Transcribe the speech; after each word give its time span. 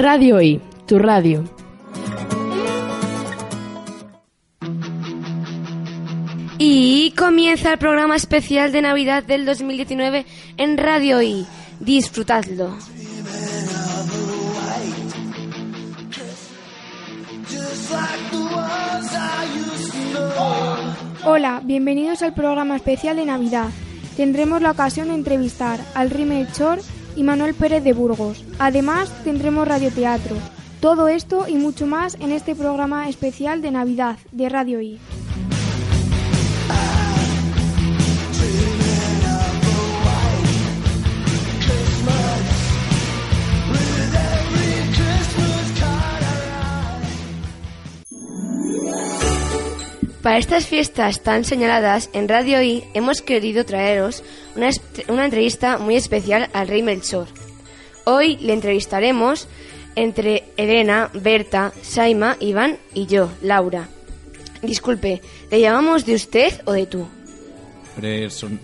Radio 0.00 0.40
I, 0.40 0.60
tu 0.86 0.96
radio. 1.00 1.42
Y 6.56 7.12
comienza 7.18 7.72
el 7.72 7.78
programa 7.78 8.14
especial 8.14 8.70
de 8.70 8.82
Navidad 8.82 9.24
del 9.24 9.44
2019 9.44 10.24
en 10.56 10.78
Radio 10.78 11.20
I. 11.20 11.44
Disfrutadlo. 11.80 12.78
Hola, 21.24 21.60
bienvenidos 21.64 22.22
al 22.22 22.34
programa 22.34 22.76
especial 22.76 23.16
de 23.16 23.24
Navidad. 23.24 23.70
Tendremos 24.16 24.62
la 24.62 24.70
ocasión 24.70 25.08
de 25.08 25.14
entrevistar 25.14 25.80
al 25.96 26.16
Melchor 26.16 26.78
y 27.18 27.24
Manuel 27.24 27.54
Pérez 27.54 27.82
de 27.82 27.92
Burgos. 27.92 28.44
Además, 28.60 29.10
tendremos 29.24 29.66
radioteatro. 29.66 30.36
Todo 30.80 31.08
esto 31.08 31.46
y 31.48 31.56
mucho 31.56 31.84
más 31.84 32.14
en 32.20 32.30
este 32.30 32.54
programa 32.54 33.08
especial 33.08 33.60
de 33.60 33.72
Navidad 33.72 34.16
de 34.30 34.48
Radio 34.48 34.80
I. 34.80 35.00
Para 50.28 50.40
estas 50.40 50.66
fiestas 50.66 51.22
tan 51.22 51.42
señaladas, 51.42 52.10
en 52.12 52.28
Radio 52.28 52.60
I 52.60 52.84
hemos 52.92 53.22
querido 53.22 53.64
traeros 53.64 54.22
una, 54.56 54.68
una, 55.08 55.24
entrevista 55.24 55.78
muy 55.78 55.96
especial 55.96 56.50
al 56.52 56.68
rey 56.68 56.82
Melchor. 56.82 57.28
Hoy 58.04 58.36
le 58.36 58.52
entrevistaremos 58.52 59.48
entre 59.96 60.44
Elena, 60.58 61.10
Berta, 61.14 61.72
Saima, 61.80 62.36
Iván 62.40 62.76
y 62.92 63.06
yo, 63.06 63.30
Laura. 63.40 63.88
Disculpe, 64.60 65.22
¿le 65.50 65.62
llamamos 65.62 66.04
de 66.04 66.16
usted 66.16 66.60
o 66.66 66.72
de 66.72 66.84
tú? 66.84 67.08
Person 67.98 68.60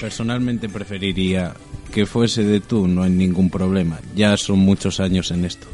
personalmente 0.00 0.66
preferiría 0.70 1.52
que 1.92 2.06
fuese 2.06 2.42
de 2.42 2.60
tú, 2.60 2.88
no 2.88 3.02
hay 3.02 3.10
ningún 3.10 3.50
problema. 3.50 4.00
Ya 4.16 4.34
son 4.38 4.60
muchos 4.60 4.98
años 4.98 5.30
en 5.30 5.44
esto. 5.44 5.66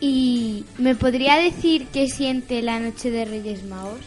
¿Y 0.00 0.64
me 0.78 0.94
podría 0.94 1.36
decir 1.36 1.86
qué 1.92 2.08
siente 2.08 2.62
la 2.62 2.80
noche 2.80 3.10
de 3.10 3.26
Reyes 3.26 3.62
Magos? 3.64 4.00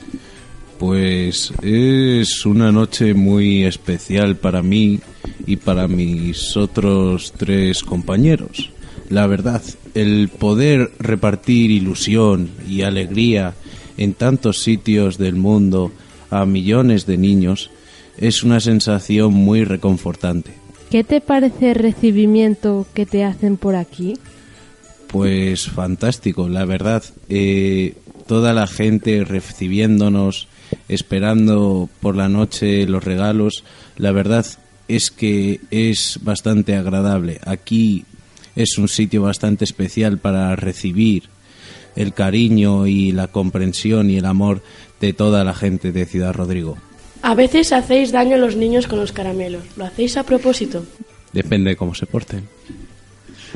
Pues 0.79 1.51
es 1.61 2.45
una 2.45 2.71
noche 2.71 3.13
muy 3.13 3.63
especial 3.63 4.35
para 4.35 4.61
mí 4.61 4.99
y 5.45 5.55
para 5.57 5.87
mis 5.87 6.55
otros 6.55 7.33
tres 7.35 7.83
compañeros. 7.83 8.71
La 9.09 9.25
verdad, 9.25 9.63
el 9.95 10.29
poder 10.29 10.91
repartir 10.99 11.71
ilusión 11.71 12.49
y 12.67 12.81
alegría 12.81 13.55
en 13.97 14.13
tantos 14.13 14.61
sitios 14.61 15.17
del 15.17 15.35
mundo 15.35 15.91
a 16.29 16.45
millones 16.45 17.05
de 17.05 17.17
niños 17.17 17.71
es 18.17 18.43
una 18.43 18.59
sensación 18.59 19.33
muy 19.33 19.63
reconfortante. 19.63 20.53
¿Qué 20.89 21.03
te 21.03 21.21
parece 21.21 21.71
el 21.71 21.75
recibimiento 21.75 22.85
que 22.93 23.05
te 23.05 23.23
hacen 23.23 23.57
por 23.57 23.75
aquí? 23.75 24.17
Pues 25.07 25.67
fantástico, 25.67 26.49
la 26.49 26.65
verdad. 26.65 27.03
Eh, 27.29 27.95
toda 28.25 28.53
la 28.53 28.67
gente 28.67 29.23
recibiéndonos, 29.23 30.47
esperando 30.87 31.89
por 32.01 32.15
la 32.15 32.29
noche 32.29 32.85
los 32.85 33.03
regalos, 33.03 33.63
la 33.97 34.11
verdad 34.11 34.45
es 34.87 35.11
que 35.11 35.59
es 35.71 36.19
bastante 36.21 36.75
agradable. 36.75 37.39
Aquí 37.45 38.05
es 38.55 38.77
un 38.77 38.87
sitio 38.87 39.21
bastante 39.21 39.65
especial 39.65 40.17
para 40.17 40.55
recibir 40.55 41.23
el 41.95 42.13
cariño 42.13 42.87
y 42.87 43.11
la 43.11 43.27
comprensión 43.27 44.09
y 44.09 44.17
el 44.17 44.25
amor 44.25 44.61
de 45.01 45.13
toda 45.13 45.43
la 45.43 45.53
gente 45.53 45.91
de 45.91 46.05
Ciudad 46.05 46.33
Rodrigo. 46.33 46.77
A 47.21 47.35
veces 47.35 47.73
hacéis 47.73 48.11
daño 48.11 48.35
a 48.35 48.39
los 48.39 48.55
niños 48.55 48.87
con 48.87 48.99
los 48.99 49.11
caramelos. 49.11 49.63
¿Lo 49.75 49.85
hacéis 49.85 50.17
a 50.17 50.23
propósito? 50.23 50.85
Depende 51.33 51.71
de 51.71 51.75
cómo 51.75 51.93
se 51.95 52.05
porten. 52.05 52.47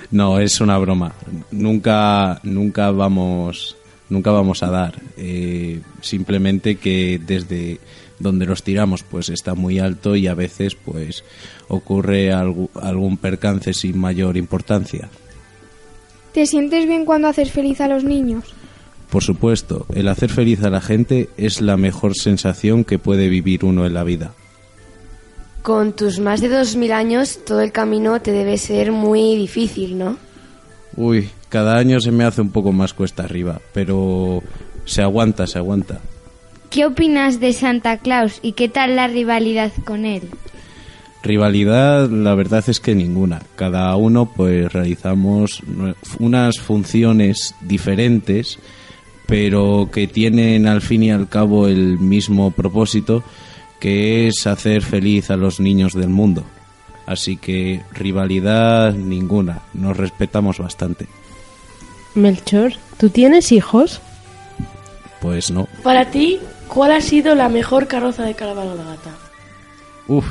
No, 0.10 0.40
es 0.40 0.60
una 0.60 0.78
broma. 0.78 1.14
Nunca, 1.52 2.40
nunca 2.44 2.92
vamos, 2.92 3.78
nunca 4.12 4.32
vamos 4.32 4.62
a 4.62 4.70
dar. 4.70 5.02
Eh, 5.18 5.82
simplemente 6.02 6.76
que 6.76 7.20
desde 7.26 7.80
donde 8.20 8.46
los 8.46 8.62
tiramos, 8.62 9.04
pues 9.04 9.30
está 9.30 9.56
muy 9.56 9.80
alto 9.80 10.16
y 10.16 10.28
a 10.28 10.36
veces, 10.36 10.76
pues 10.76 11.24
ocurre 11.68 12.32
algún, 12.32 12.70
algún 12.80 13.18
percance 13.18 13.74
sin 13.74 13.98
mayor 13.98 14.38
importancia. 14.38 15.10
¿Te 16.34 16.46
sientes 16.46 16.88
bien 16.88 17.06
cuando 17.06 17.28
haces 17.28 17.52
feliz 17.52 17.82
a 17.82 17.88
los 17.88 18.04
niños? 18.04 18.54
Por 19.10 19.24
supuesto, 19.24 19.86
el 19.94 20.08
hacer 20.08 20.30
feliz 20.30 20.64
a 20.64 20.70
la 20.70 20.80
gente 20.80 21.30
es 21.36 21.60
la 21.60 21.76
mejor 21.76 22.16
sensación 22.16 22.84
que 22.86 23.00
puede 23.00 23.28
vivir 23.28 23.66
uno 23.66 23.86
en 23.86 23.94
la 23.94 24.04
vida. 24.04 24.34
Con 25.64 25.94
tus 25.94 26.20
más 26.20 26.42
de 26.42 26.50
dos 26.50 26.76
mil 26.76 26.92
años, 26.92 27.40
todo 27.46 27.62
el 27.62 27.72
camino 27.72 28.22
te 28.22 28.32
debe 28.32 28.58
ser 28.58 28.92
muy 28.92 29.36
difícil, 29.36 29.98
¿no? 29.98 30.18
Uy, 30.96 31.30
cada 31.52 31.78
año 31.78 32.00
se 32.00 32.12
me 32.12 32.24
hace 32.24 32.42
un 32.42 32.50
poco 32.50 32.72
más 32.72 32.94
cuesta 32.94 33.24
arriba, 33.24 33.60
pero 33.74 34.42
se 34.86 35.02
aguanta, 35.02 35.46
se 35.48 35.58
aguanta. 35.58 36.00
¿Qué 36.70 36.86
opinas 36.86 37.42
de 37.42 37.52
Santa 37.52 37.98
Claus 37.98 38.40
y 38.42 38.54
qué 38.54 38.70
tal 38.70 38.96
la 38.96 39.08
rivalidad 39.08 39.74
con 39.84 40.06
él? 40.06 40.30
Rivalidad, 41.22 42.10
la 42.10 42.36
verdad 42.36 42.64
es 42.68 42.80
que 42.80 42.96
ninguna. 42.96 43.42
Cada 43.58 43.94
uno 43.98 44.32
pues 44.34 44.72
realizamos 44.72 45.62
unas 46.20 46.58
funciones 46.62 47.54
diferentes, 47.60 48.58
pero 49.28 49.90
que 49.92 50.08
tienen 50.08 50.68
al 50.68 50.82
fin 50.82 51.04
y 51.04 51.12
al 51.12 51.28
cabo 51.28 51.68
el 51.68 52.00
mismo 52.00 52.52
propósito, 52.52 53.26
que 53.82 54.30
es 54.30 54.48
hacer 54.48 54.84
feliz 54.84 55.30
a 55.30 55.36
los 55.36 55.60
niños 55.60 55.94
del 55.94 56.10
mundo. 56.10 56.46
Así 57.06 57.36
que 57.36 57.82
rivalidad 57.92 58.94
ninguna, 58.94 59.64
nos 59.74 59.98
respetamos 59.98 60.60
bastante. 60.60 61.08
Melchor, 62.16 62.74
¿tú 62.98 63.10
tienes 63.10 63.52
hijos? 63.52 64.02
Pues 65.22 65.52
no. 65.52 65.68
Para 65.84 66.06
ti, 66.06 66.40
¿cuál 66.68 66.92
ha 66.92 67.02
sido 67.02 67.36
la 67.36 67.50
mejor 67.50 67.88
carroza 67.88 68.24
de 68.24 68.34
cabalgata? 68.34 69.12
Uf, 70.08 70.26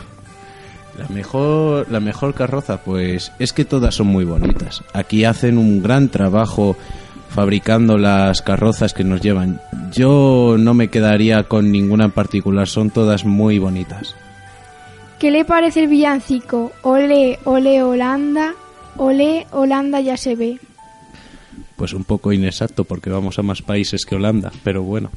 la 0.99 1.09
mejor, 1.09 1.91
la 1.91 2.01
mejor 2.01 2.35
carroza, 2.35 2.83
pues 2.83 3.33
es 3.39 3.53
que 3.53 3.65
todas 3.65 3.95
son 3.95 4.09
muy 4.09 4.25
bonitas. 4.25 4.83
Aquí 4.93 5.25
hacen 5.25 5.57
un 5.57 5.83
gran 5.83 6.09
trabajo 6.09 6.77
fabricando 7.31 7.97
las 7.97 8.43
carrozas 8.43 8.93
que 8.93 9.05
nos 9.05 9.21
llevan. 9.21 9.61
Yo 9.93 10.57
no 10.59 10.75
me 10.75 10.89
quedaría 10.89 11.45
con 11.45 11.71
ninguna 11.71 12.07
en 12.07 12.11
particular, 12.11 12.69
son 12.69 12.91
todas 12.91 13.25
muy 13.25 13.59
bonitas. 13.59 14.15
¿Qué 15.19 15.31
le 15.31 15.45
parece 15.45 15.81
el 15.81 15.89
villancico? 15.89 16.73
Ole, 16.83 17.39
ole, 17.45 17.83
Holanda, 17.83 18.55
ole, 18.97 19.47
Holanda 19.53 20.01
ya 20.01 20.17
se 20.17 20.35
ve. 20.35 20.59
Pues 21.81 21.95
un 21.95 22.05
poco 22.05 22.31
inexacto 22.31 22.85
porque 22.85 23.09
vamos 23.09 23.39
a 23.39 23.43
más 23.43 23.63
países 23.63 24.05
que 24.05 24.15
Holanda, 24.15 24.53
pero 24.63 24.83
bueno. 24.83 25.11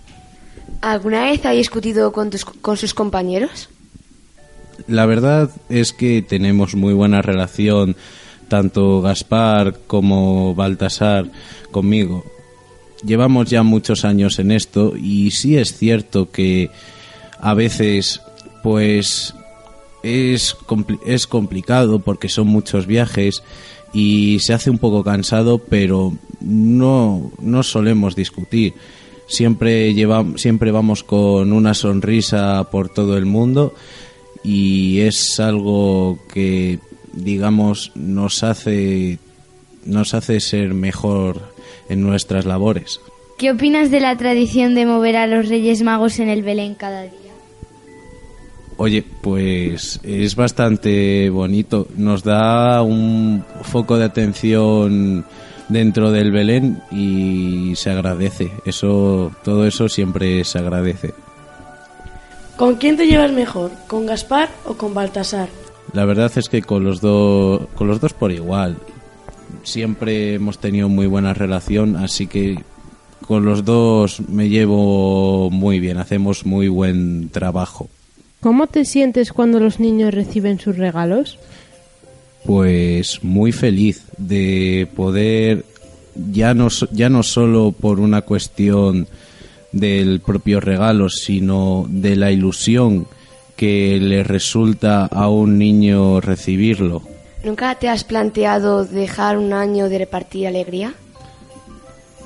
¿Alguna 0.79 1.25
vez 1.25 1.46
ha 1.46 1.51
discutido 1.51 2.13
con, 2.13 2.29
tus, 2.29 2.46
con 2.46 2.78
sus 2.78 2.94
compañeros? 2.94 3.68
La 4.88 5.06
verdad 5.06 5.51
es 5.68 5.91
que 5.91 6.22
tenemos 6.22 6.74
muy 6.74 6.94
buena 6.94 7.22
relación, 7.22 7.97
tanto 8.47 9.01
Gaspar 9.01 9.79
como 9.88 10.56
Baltasar 10.56 11.29
conmigo. 11.69 12.24
Llevamos 13.06 13.50
ya 13.50 13.63
muchos 13.63 14.06
años 14.06 14.40
en 14.40 14.51
esto 14.51 14.94
y 14.95 15.31
sí 15.31 15.57
es 15.57 15.78
cierto 15.78 16.31
que 16.31 16.72
a 17.41 17.53
veces 17.56 18.22
pues 18.63 19.35
es, 20.01 20.53
compli 20.66 20.97
es 21.06 21.28
complicado 21.28 22.00
porque 22.00 22.30
son 22.30 22.47
muchos 22.47 22.88
viajes 22.88 23.44
y 23.94 24.40
se 24.40 24.54
hace 24.54 24.69
un 24.69 24.80
poco 24.80 25.04
cansado, 25.04 25.60
pero 25.60 26.13
no, 26.42 27.31
no 27.40 27.63
solemos 27.63 28.16
discutir. 28.16 28.74
Siempre, 29.28 29.94
lleva, 29.94 30.25
siempre 30.36 30.72
vamos 30.72 31.04
con 31.04 31.54
una 31.54 31.74
sonrisa 31.74 32.69
por 32.72 32.90
todo 32.90 33.18
el 33.18 33.25
mundo 33.25 33.74
y 34.44 35.00
es 35.00 35.40
algo 35.40 36.19
que 36.34 36.80
digamos 37.13 37.92
nos 37.95 38.44
hace 38.44 39.19
nos 39.86 40.13
hace 40.13 40.39
ser 40.39 40.74
mejor 40.74 41.54
en 41.89 42.01
nuestras 42.01 42.46
labores. 42.46 43.00
¿Qué 43.38 43.51
opinas 43.51 43.92
de 43.92 44.00
la 44.00 44.18
tradición 44.18 44.75
de 44.75 44.86
mover 44.86 45.18
a 45.18 45.28
los 45.28 45.50
Reyes 45.50 45.81
Magos 45.81 46.19
en 46.19 46.30
el 46.30 46.44
Belén 46.44 46.75
cada 46.75 47.04
día? 47.04 47.23
Oye, 48.78 49.04
pues 49.22 50.00
es 50.04 50.36
bastante 50.36 51.30
bonito. 51.30 51.88
Nos 51.96 52.24
da 52.24 52.81
un 52.81 53.46
foco 53.62 53.98
de 53.98 54.06
atención 54.06 55.25
dentro 55.70 56.12
del 56.12 56.31
Belén 56.31 56.81
y 56.92 57.74
se 57.75 57.92
agradece. 57.92 58.52
Eso, 58.66 59.31
todo 59.44 59.66
eso 59.68 59.90
siempre 59.90 60.44
se 60.44 60.60
agradece. 60.60 61.14
¿Con 62.56 62.75
quién 62.75 62.98
te 62.98 63.08
llevas 63.08 63.31
mejor? 63.31 63.72
¿Con 63.88 64.06
Gaspar 64.06 64.50
o 64.66 64.75
con 64.75 64.94
Baltasar? 64.94 65.50
La 65.92 66.06
verdad 66.06 66.31
es 66.36 66.50
que 66.50 66.62
con 66.62 66.84
los 66.84 67.02
dos, 67.02 67.62
con 67.75 67.88
los 67.88 68.00
dos 68.00 68.14
por 68.14 68.31
igual. 68.31 68.78
siempre 69.64 70.36
hemos 70.36 70.58
tenido 70.58 70.90
muy 70.90 71.06
buena 71.08 71.34
relación, 71.34 71.96
así 71.96 72.28
que 72.28 72.58
con 73.28 73.46
los 73.46 73.64
dos 73.64 74.22
me 74.28 74.50
llevo 74.50 75.50
muy 75.52 75.80
bien, 75.80 75.98
hacemos 75.98 76.46
muy 76.46 76.68
buen 76.68 77.30
trabajo. 77.30 77.90
¿Cómo 78.44 78.68
te 78.68 78.84
sientes 78.84 79.31
cuando 79.31 79.62
los 79.62 79.80
niños 79.80 80.13
reciben 80.13 80.60
sus 80.60 80.78
regalos? 80.78 81.40
Pues 82.45 83.24
muy 83.24 83.54
feliz 83.54 84.04
de 84.18 84.86
poder, 84.98 85.63
ya 86.13 86.54
no, 86.54 86.68
ya 86.92 87.07
no 87.07 87.24
solo 87.24 87.72
por 87.72 88.01
una 88.01 88.24
cuestión 88.24 89.07
del 89.72 90.19
propio 90.19 90.60
regalo, 90.60 91.07
sino 91.07 91.86
de 91.88 92.18
la 92.18 92.31
ilusión 92.31 93.07
que 93.56 93.98
le 94.01 94.25
resulta 94.25 95.06
a 95.06 95.30
un 95.30 95.57
niño 95.57 96.19
recibirlo. 96.19 97.01
¿Nunca 97.46 97.75
te 97.75 97.88
has 97.88 98.04
planteado 98.04 98.84
dejar 98.84 99.38
un 99.38 99.54
año 99.54 99.88
de 99.88 100.00
repartir 100.00 100.48
alegría? 100.48 100.94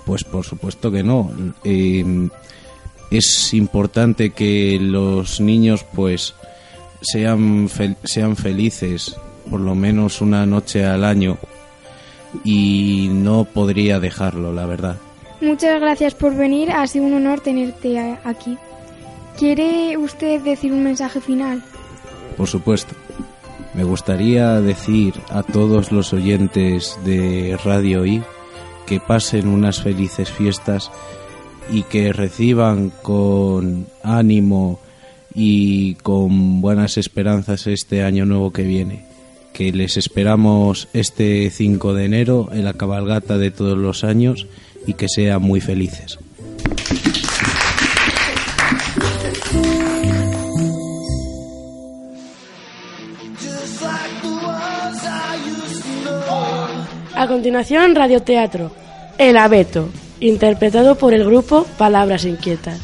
Pues 0.04 0.24
por 0.24 0.44
supuesto 0.44 0.90
que 0.90 1.04
no. 1.04 1.32
Eh, 1.64 2.28
es 3.12 3.54
importante 3.54 4.32
que 4.32 4.78
los 4.82 5.40
niños 5.40 5.86
pues 5.94 6.34
sean, 7.02 7.70
fel- 7.70 7.96
sean 8.04 8.36
felices 8.36 9.16
por 9.50 9.60
lo 9.62 9.76
menos 9.76 10.20
una 10.22 10.46
noche 10.46 10.86
al 10.86 11.04
año 11.06 11.38
y 12.44 13.08
no 13.12 13.46
podría 13.46 14.00
dejarlo, 14.00 14.52
la 14.54 14.66
verdad. 14.66 14.98
Muchas 15.40 15.80
gracias 15.80 16.16
por 16.16 16.36
venir, 16.36 16.72
ha 16.72 16.86
sido 16.88 17.06
un 17.06 17.14
honor 17.14 17.40
tenerte 17.42 18.00
aquí. 18.24 18.58
¿Quiere 19.38 19.96
usted 19.98 20.42
decir 20.42 20.74
un 20.74 20.84
mensaje 20.84 21.22
final? 21.22 21.64
Por 22.36 22.48
supuesto. 22.48 22.96
Me 23.74 23.84
gustaría 23.84 24.60
decir 24.62 25.14
a 25.30 25.44
todos 25.44 25.92
los 25.92 26.12
oyentes 26.12 26.98
de 27.06 27.58
Radio 27.64 28.06
I 28.06 28.24
que 28.88 29.00
pasen 29.00 29.48
unas 29.48 29.82
felices 29.82 30.32
fiestas 30.32 30.90
y 31.72 31.84
que 31.84 32.14
reciban 32.14 32.92
con 33.02 33.88
ánimo 34.04 34.80
y 35.34 35.96
con 35.96 36.62
buenas 36.62 36.98
esperanzas 36.98 37.68
este 37.68 38.04
año 38.04 38.26
nuevo 38.26 38.52
que 38.52 38.64
viene. 38.64 39.06
Que 39.54 39.72
les 39.72 39.98
esperamos 39.98 40.88
este 40.94 41.50
5 41.50 41.94
de 41.94 42.06
enero 42.06 42.50
en 42.52 42.64
la 42.64 42.74
cabalgata 42.74 43.38
de 43.38 43.52
todos 43.52 43.78
los 43.78 44.04
años 44.04 44.48
y 44.86 44.94
que 44.94 45.08
sean 45.10 45.42
muy 45.42 45.62
felices. 45.62 46.18
A 57.16 57.28
continuación, 57.28 57.96
radioteatro. 57.96 58.72
El 59.18 59.38
abeto, 59.38 59.90
interpretado 60.20 60.96
por 60.96 61.14
el 61.14 61.26
grupo 61.26 61.66
Palabras 61.78 62.26
Inquietas. 62.26 62.82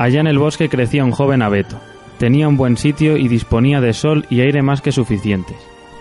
Allá 0.00 0.20
en 0.20 0.26
el 0.28 0.38
bosque 0.38 0.70
crecía 0.70 1.04
un 1.04 1.10
joven 1.10 1.42
abeto. 1.42 1.78
Tenía 2.18 2.48
un 2.48 2.56
buen 2.56 2.78
sitio 2.78 3.18
y 3.18 3.28
disponía 3.28 3.82
de 3.82 3.92
sol 3.92 4.24
y 4.30 4.40
aire 4.40 4.62
más 4.62 4.80
que 4.80 4.92
suficientes. 4.92 5.56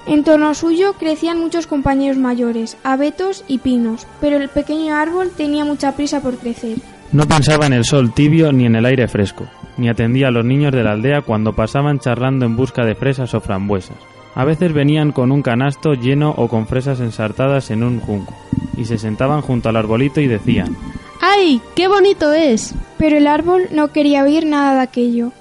En 0.05 0.23
torno 0.23 0.53
suyo 0.53 0.93
crecían 0.93 1.39
muchos 1.39 1.67
compañeros 1.67 2.17
mayores, 2.17 2.77
abetos 2.83 3.43
y 3.47 3.57
pinos, 3.57 4.07
pero 4.21 4.37
el 4.37 4.47
pequeño 4.47 4.95
árbol 4.95 5.31
tenía 5.35 5.65
mucha 5.65 5.97
prisa 5.97 6.21
por 6.21 6.37
crecer. 6.37 6.77
No 7.11 7.27
pensaba 7.27 7.67
en 7.67 7.73
el 7.73 7.83
sol 7.83 8.13
tibio 8.13 8.51
ni 8.53 8.65
en 8.65 8.75
el 8.75 8.85
aire 8.85 9.07
fresco, 9.07 9.47
ni 9.79 9.89
atendía 9.89 10.27
a 10.27 10.31
los 10.31 10.45
niños 10.45 10.71
de 10.71 10.83
la 10.83 10.91
aldea 10.91 11.21
cuando 11.21 11.53
pasaban 11.53 11.99
charlando 11.99 12.45
en 12.45 12.55
busca 12.55 12.85
de 12.85 12.95
fresas 12.95 13.33
o 13.33 13.39
frambuesas. 13.41 13.97
A 14.35 14.45
veces 14.45 14.73
venían 14.73 15.11
con 15.11 15.31
un 15.31 15.41
canasto 15.41 15.93
lleno 15.93 16.33
o 16.37 16.47
con 16.47 16.67
fresas 16.67 16.99
ensartadas 16.99 17.71
en 17.71 17.83
un 17.83 17.99
junco, 17.99 18.33
y 18.77 18.85
se 18.85 18.97
sentaban 18.97 19.41
junto 19.41 19.69
al 19.69 19.75
arbolito 19.75 20.21
y 20.21 20.27
decían, 20.27 20.75
¡Ay, 21.21 21.61
qué 21.75 21.87
bonito 21.87 22.31
es! 22.31 22.75
Pero 22.97 23.17
el 23.17 23.27
árbol 23.27 23.63
no 23.71 23.89
quería 23.89 24.23
oír 24.23 24.45
nada 24.45 24.75
de 24.75 24.81
aquello. 24.81 25.31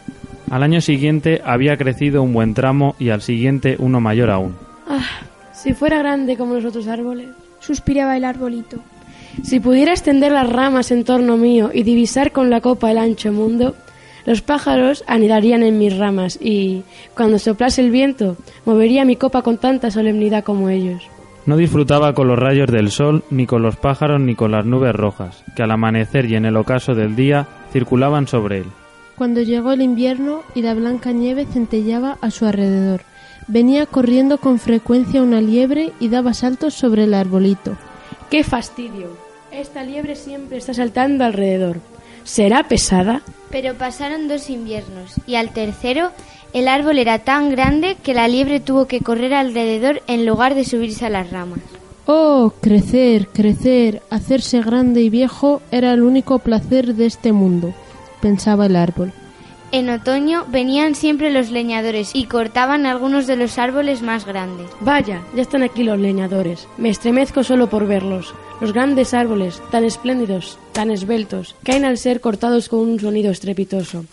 Al 0.50 0.62
año 0.62 0.81
siguiente 0.81 1.43
había 1.44 1.76
crecido 1.76 2.23
un 2.23 2.32
buen 2.32 2.55
tramo 2.55 2.96
y 2.99 3.11
al 3.11 3.20
siguiente 3.20 3.76
uno 3.79 4.00
mayor 4.00 4.31
aún. 4.31 4.56
Ah, 4.88 5.05
si 5.52 5.75
fuera 5.75 5.99
grande 5.99 6.37
como 6.37 6.55
los 6.55 6.64
otros 6.64 6.88
árboles. 6.88 7.29
Suspiraba 7.61 8.17
el 8.17 8.25
arbolito. 8.25 8.79
Si 9.43 9.61
pudiera 9.61 9.93
extender 9.93 10.32
las 10.32 10.49
ramas 10.49 10.91
en 10.91 11.05
torno 11.05 11.37
mío 11.37 11.70
y 11.73 11.82
divisar 11.82 12.32
con 12.32 12.50
la 12.50 12.61
copa 12.61 12.91
el 12.91 12.99
ancho 12.99 13.32
mundo, 13.32 13.75
los 14.29 14.43
pájaros 14.43 15.05
anidarían 15.07 15.63
en 15.63 15.79
mis 15.79 15.97
ramas 15.97 16.39
y, 16.39 16.83
cuando 17.15 17.39
soplase 17.39 17.81
el 17.81 17.91
viento, 17.91 18.37
movería 18.67 19.07
mi 19.07 19.17
copa 19.17 19.41
con 19.41 19.57
tanta 19.57 19.91
solemnidad 19.91 20.45
como 20.45 20.69
ellos. 20.69 21.03
No 21.47 21.57
disfrutaba 21.57 22.13
con 22.13 22.29
los 22.29 22.39
rayos 22.39 22.71
del 22.71 22.91
sol, 22.91 23.25
ni 23.31 23.47
con 23.47 23.63
los 23.63 23.77
pájaros, 23.77 24.21
ni 24.21 24.35
con 24.35 24.51
las 24.53 24.67
nubes 24.67 24.95
rojas, 24.95 25.43
que 25.57 25.63
al 25.63 25.71
amanecer 25.71 26.27
y 26.27 26.35
en 26.35 26.45
el 26.45 26.59
ocaso 26.59 26.95
del 26.95 27.17
día 27.17 27.49
circulaban 27.73 28.29
sobre 28.29 28.59
él. 28.59 28.67
Cuando 29.17 29.41
llegó 29.41 29.73
el 29.73 29.81
invierno 29.81 30.43
y 30.55 30.61
la 30.61 30.75
blanca 30.75 31.13
nieve 31.13 31.47
centellaba 31.47 32.19
a 32.21 32.31
su 32.31 32.45
alrededor, 32.45 33.01
venía 33.47 33.87
corriendo 33.87 34.37
con 34.37 34.59
frecuencia 34.59 35.23
una 35.23 35.41
liebre 35.41 35.93
y 36.01 36.11
daba 36.11 36.35
saltos 36.35 36.75
sobre 36.75 37.05
el 37.05 37.15
arbolito. 37.15 37.79
¡Qué 38.29 38.45
fastidio! 38.45 39.09
Esta 39.51 39.85
liebre 39.85 40.17
siempre 40.17 40.59
está 40.59 40.75
saltando 40.75 41.25
alrededor. 41.25 41.79
¿Será 42.29 42.65
pesada? 42.65 43.23
Pero 43.51 43.79
pasaron 43.79 44.29
dos 44.29 44.51
inviernos 44.51 45.15
y 45.27 45.37
al 45.37 45.49
tercero 45.55 46.11
el 46.53 46.69
árbol 46.69 46.99
era 46.99 47.21
tan 47.21 47.51
grande 47.51 47.97
que 48.03 48.13
la 48.13 48.29
liebre 48.29 48.61
tuvo 48.61 48.87
que 48.87 49.01
correr 49.01 49.33
alrededor 49.33 50.03
en 50.09 50.27
lugar 50.27 50.55
de 50.55 50.67
subirse 50.67 51.07
a 51.07 51.09
las 51.09 51.31
ramas. 51.31 51.61
Oh, 52.05 52.53
crecer, 52.61 53.29
crecer, 53.29 54.03
hacerse 54.11 54.61
grande 54.61 55.01
y 55.01 55.09
viejo 55.09 55.63
era 55.71 55.95
el 55.95 56.03
único 56.03 56.39
placer 56.39 56.95
de 56.97 57.07
este 57.07 57.33
mundo, 57.33 57.73
pensaba 58.21 58.67
el 58.67 58.77
árbol. 58.77 59.11
En 59.70 59.91
otoño 59.91 60.47
venían 60.49 60.94
siempre 60.94 61.31
los 61.31 61.50
leñadores 61.50 62.12
y 62.15 62.25
cortaban 62.25 62.87
algunos 62.87 63.26
de 63.26 63.37
los 63.37 63.59
árboles 63.59 64.00
más 64.00 64.25
grandes. 64.25 64.67
Vaya, 64.81 65.23
ya 65.35 65.43
están 65.43 65.62
aquí 65.62 65.82
los 65.82 65.99
leñadores. 65.99 66.67
Me 66.79 66.88
estremezco 66.88 67.44
solo 67.44 67.69
por 67.69 67.87
verlos. 67.87 68.35
Los 68.62 68.73
grandes 68.73 69.12
árboles, 69.12 69.62
tan 69.70 69.85
espléndidos, 69.85 70.59
tan 70.73 70.91
esbeltos, 70.91 71.55
caen 71.65 71.85
al 71.85 71.99
ser 71.99 72.23
cortados 72.23 72.70
con 72.70 72.81
un 72.81 72.99
sonido 72.99 73.31
estrepitoso. 73.31 74.06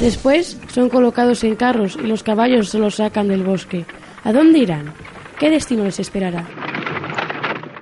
Después 0.00 0.58
son 0.72 0.88
colocados 0.88 1.44
en 1.44 1.54
carros 1.54 1.98
y 2.02 2.06
los 2.06 2.22
caballos 2.22 2.70
se 2.70 2.78
los 2.78 2.94
sacan 2.94 3.28
del 3.28 3.42
bosque. 3.42 3.84
¿A 4.24 4.32
dónde 4.32 4.60
irán? 4.60 4.94
¿Qué 5.38 5.50
destino 5.50 5.84
les 5.84 6.00
esperará? 6.00 6.69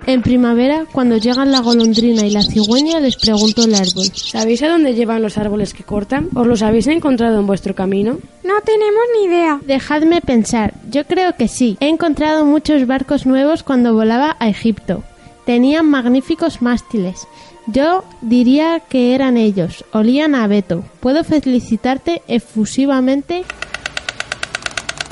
En 0.09 0.23
primavera, 0.23 0.87
cuando 0.91 1.19
llegan 1.19 1.53
la 1.53 1.61
golondrina 1.61 2.25
y 2.25 2.31
la 2.31 2.41
cigüeña, 2.41 2.99
les 2.99 3.17
preguntó 3.17 3.65
el 3.65 3.75
árbol. 3.75 4.07
¿Sabéis 4.15 4.63
a 4.63 4.69
dónde 4.71 4.95
llevan 4.95 5.21
los 5.21 5.37
árboles 5.37 5.75
que 5.75 5.85
cortan? 5.85 6.31
¿Os 6.35 6.47
los 6.47 6.63
habéis 6.63 6.87
encontrado 6.87 7.39
en 7.39 7.47
vuestro 7.47 7.75
camino? 7.75 8.17
No 8.43 8.55
tenemos 8.65 9.03
ni 9.15 9.27
idea. 9.27 9.61
Dejadme 9.67 10.23
pensar, 10.23 10.73
yo 10.91 11.05
creo 11.05 11.35
que 11.37 11.47
sí. 11.47 11.77
He 11.81 11.91
encontrado 11.91 12.47
muchos 12.47 12.87
barcos 12.87 13.27
nuevos 13.27 13.63
cuando 13.63 13.93
volaba 13.93 14.35
a 14.41 14.49
Egipto. 14.49 15.05
Tenían 15.45 15.85
magníficos 15.85 16.63
mástiles. 16.63 17.29
Yo 17.67 18.03
diría 18.23 18.81
que 18.89 19.15
eran 19.15 19.37
ellos. 19.37 19.85
Olían 19.93 20.35
a 20.35 20.45
abeto. 20.45 20.85
Puedo 21.01 21.23
felicitarte 21.23 22.23
efusivamente. 22.29 23.45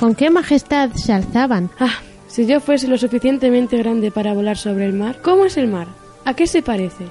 ¿Con 0.00 0.14
qué 0.14 0.30
majestad 0.30 0.92
se 0.94 1.12
alzaban? 1.12 1.68
Ah, 1.78 2.00
si 2.36 2.44
yo 2.44 2.60
fuese 2.60 2.86
lo 2.86 2.98
suficientemente 2.98 3.78
grande 3.78 4.10
para 4.10 4.34
volar 4.34 4.58
sobre 4.58 4.84
el 4.84 4.92
mar. 4.92 5.22
¿Cómo 5.22 5.46
es 5.46 5.56
el 5.56 5.68
mar? 5.68 5.86
¿A 6.26 6.34
qué 6.34 6.46
se 6.46 6.60
parece? 6.60 7.06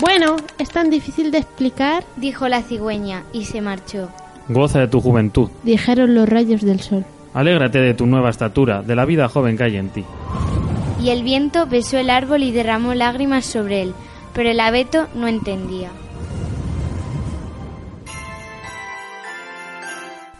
Bueno, 0.00 0.36
es 0.56 0.68
tan 0.68 0.88
difícil 0.88 1.32
de 1.32 1.38
explicar, 1.38 2.04
Dijo 2.14 2.46
la 2.46 2.62
cigüeña 2.62 3.24
y 3.32 3.46
se 3.46 3.60
marchó. 3.60 4.08
Goza 4.48 4.78
de 4.78 4.86
tu 4.86 5.00
juventud, 5.00 5.50
dijeron 5.64 6.14
los 6.14 6.28
rayos 6.28 6.60
del 6.60 6.78
sol. 6.78 7.04
alégrate 7.32 7.80
de 7.80 7.94
tu 7.94 8.06
nueva 8.06 8.30
estatura, 8.30 8.82
de 8.82 8.94
la 8.94 9.04
vida 9.04 9.28
joven 9.28 9.56
que 9.56 9.64
hay 9.64 9.78
en 9.78 9.88
ti. 9.88 10.04
Y 11.02 11.10
el 11.10 11.24
viento 11.24 11.66
besó 11.66 11.98
el 11.98 12.10
árbol 12.10 12.44
y 12.44 12.52
derramó 12.52 12.94
lágrimas 12.94 13.46
sobre 13.46 13.82
él, 13.82 13.94
pero 14.32 14.48
el 14.48 14.60
abeto 14.60 15.08
no 15.16 15.26
entendía. 15.26 15.90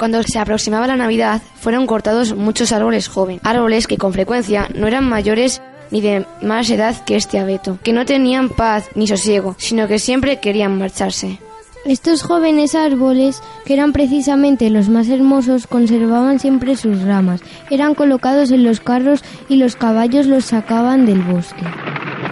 Cuando 0.04 0.22
se 0.22 0.38
aproximaba 0.38 0.86
la 0.86 0.98
Navidad, 0.98 1.40
fueron 1.54 1.86
cortados 1.86 2.36
muchos 2.36 2.72
árboles 2.72 3.08
jóvenes, 3.08 3.40
árboles 3.42 3.86
que 3.86 3.96
con 3.96 4.12
frecuencia 4.12 4.68
no 4.74 4.86
eran 4.86 5.08
mayores 5.08 5.62
ni 5.90 6.02
de 6.02 6.26
más 6.42 6.68
edad 6.68 7.02
que 7.06 7.16
este 7.16 7.38
abeto, 7.38 7.78
que 7.82 7.94
no 7.94 8.04
tenían 8.04 8.50
paz 8.50 8.90
ni 8.94 9.06
sosiego, 9.06 9.56
sino 9.56 9.88
que 9.88 9.98
siempre 9.98 10.40
querían 10.40 10.76
marcharse. 10.76 11.38
Estos 11.86 12.22
jóvenes 12.22 12.74
árboles, 12.74 13.42
que 13.64 13.72
eran 13.72 13.94
precisamente 13.94 14.68
los 14.68 14.90
más 14.90 15.08
hermosos, 15.08 15.66
conservaban 15.66 16.38
siempre 16.38 16.76
sus 16.76 17.00
ramas. 17.00 17.40
Eran 17.70 17.94
colocados 17.94 18.50
en 18.50 18.62
los 18.62 18.80
carros 18.80 19.24
y 19.48 19.56
los 19.56 19.74
caballos 19.74 20.26
los 20.26 20.44
sacaban 20.44 21.06
del 21.06 21.22
bosque. 21.22 21.64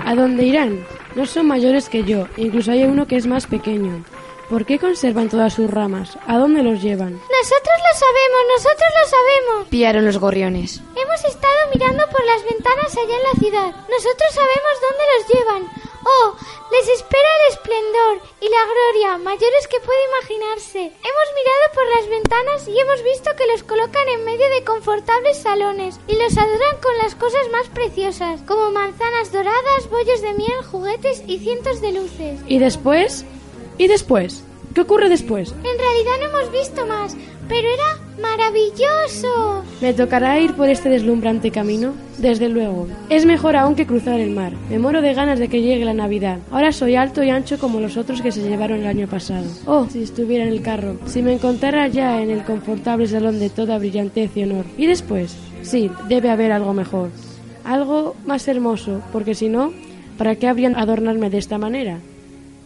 ¿A 0.04 0.14
dónde 0.14 0.44
irán? 0.44 0.80
No 1.16 1.24
son 1.24 1.46
mayores 1.46 1.88
que 1.88 2.04
yo, 2.04 2.26
incluso 2.36 2.70
hay 2.70 2.84
uno 2.84 3.06
que 3.06 3.16
es 3.16 3.26
más 3.26 3.46
pequeño. 3.46 4.04
¿Por 4.52 4.66
qué 4.66 4.78
conservan 4.78 5.30
todas 5.30 5.54
sus 5.54 5.70
ramas? 5.70 6.18
¿A 6.26 6.36
dónde 6.36 6.62
los 6.62 6.82
llevan? 6.82 7.14
Nosotros 7.14 7.76
lo 7.88 7.92
sabemos, 7.96 8.42
nosotros 8.52 8.90
lo 9.00 9.08
sabemos. 9.08 9.68
Pillaron 9.70 10.04
los 10.04 10.18
gorriones. 10.18 10.82
Hemos 10.94 11.24
estado 11.24 11.60
mirando 11.72 12.04
por 12.12 12.22
las 12.26 12.44
ventanas 12.44 12.92
allá 12.92 13.16
en 13.16 13.28
la 13.32 13.40
ciudad. 13.40 13.70
Nosotros 13.88 14.28
sabemos 14.28 14.74
dónde 14.84 15.04
los 15.08 15.22
llevan. 15.32 15.62
Oh, 16.04 16.36
les 16.70 16.86
espera 16.86 17.28
el 17.40 17.54
esplendor 17.54 18.28
y 18.42 18.48
la 18.50 18.64
gloria 18.68 19.24
mayores 19.24 19.68
que 19.68 19.80
puede 19.80 20.04
imaginarse. 20.20 20.80
Hemos 21.00 21.28
mirado 21.32 21.64
por 21.72 21.86
las 21.96 22.08
ventanas 22.10 22.68
y 22.68 22.78
hemos 22.78 23.02
visto 23.04 23.34
que 23.34 23.46
los 23.46 23.62
colocan 23.62 24.06
en 24.08 24.24
medio 24.26 24.50
de 24.50 24.64
confortables 24.64 25.38
salones 25.38 25.98
y 26.08 26.16
los 26.16 26.36
adoran 26.36 26.76
con 26.82 26.98
las 26.98 27.14
cosas 27.14 27.48
más 27.52 27.70
preciosas, 27.70 28.42
como 28.42 28.70
manzanas 28.70 29.32
doradas, 29.32 29.88
bollos 29.88 30.20
de 30.20 30.34
miel, 30.34 30.62
juguetes 30.70 31.22
y 31.26 31.38
cientos 31.38 31.80
de 31.80 31.92
luces. 31.92 32.40
¿Y 32.46 32.58
después? 32.58 33.24
¿Y 33.78 33.86
después? 33.88 34.44
¿Qué 34.74 34.80
ocurre 34.80 35.08
después? 35.08 35.50
En 35.50 35.62
realidad 35.62 36.12
no 36.20 36.38
hemos 36.38 36.52
visto 36.52 36.86
más, 36.86 37.16
pero 37.48 37.68
era 37.68 37.98
maravilloso. 38.22 39.62
¿Me 39.82 39.92
tocará 39.92 40.40
ir 40.40 40.54
por 40.54 40.68
este 40.70 40.88
deslumbrante 40.88 41.50
camino? 41.50 41.92
Desde 42.18 42.48
luego. 42.48 42.86
Es 43.10 43.26
mejor 43.26 43.56
aún 43.56 43.74
que 43.74 43.86
cruzar 43.86 44.18
el 44.20 44.30
mar. 44.30 44.52
Me 44.70 44.78
muero 44.78 45.02
de 45.02 45.12
ganas 45.12 45.38
de 45.38 45.48
que 45.48 45.60
llegue 45.60 45.84
la 45.84 45.92
Navidad. 45.92 46.38
Ahora 46.50 46.72
soy 46.72 46.94
alto 46.96 47.22
y 47.22 47.30
ancho 47.30 47.58
como 47.58 47.80
los 47.80 47.96
otros 47.98 48.22
que 48.22 48.32
se 48.32 48.42
llevaron 48.42 48.80
el 48.80 48.86
año 48.86 49.08
pasado. 49.08 49.44
Oh, 49.66 49.86
si 49.90 50.02
estuviera 50.02 50.44
en 50.44 50.52
el 50.52 50.62
carro. 50.62 50.96
Si 51.06 51.20
me 51.20 51.34
encontrara 51.34 51.88
ya 51.88 52.22
en 52.22 52.30
el 52.30 52.44
confortable 52.44 53.06
salón 53.06 53.38
de 53.40 53.50
toda 53.50 53.78
brillantez 53.78 54.34
y 54.36 54.44
honor. 54.44 54.64
¿Y 54.78 54.86
después? 54.86 55.36
Sí, 55.62 55.90
debe 56.08 56.30
haber 56.30 56.52
algo 56.52 56.72
mejor. 56.72 57.10
Algo 57.64 58.16
más 58.24 58.48
hermoso, 58.48 59.02
porque 59.12 59.34
si 59.34 59.48
no, 59.48 59.72
¿para 60.16 60.36
qué 60.36 60.48
habrían 60.48 60.76
adornarme 60.76 61.28
de 61.28 61.38
esta 61.38 61.58
manera? 61.58 61.98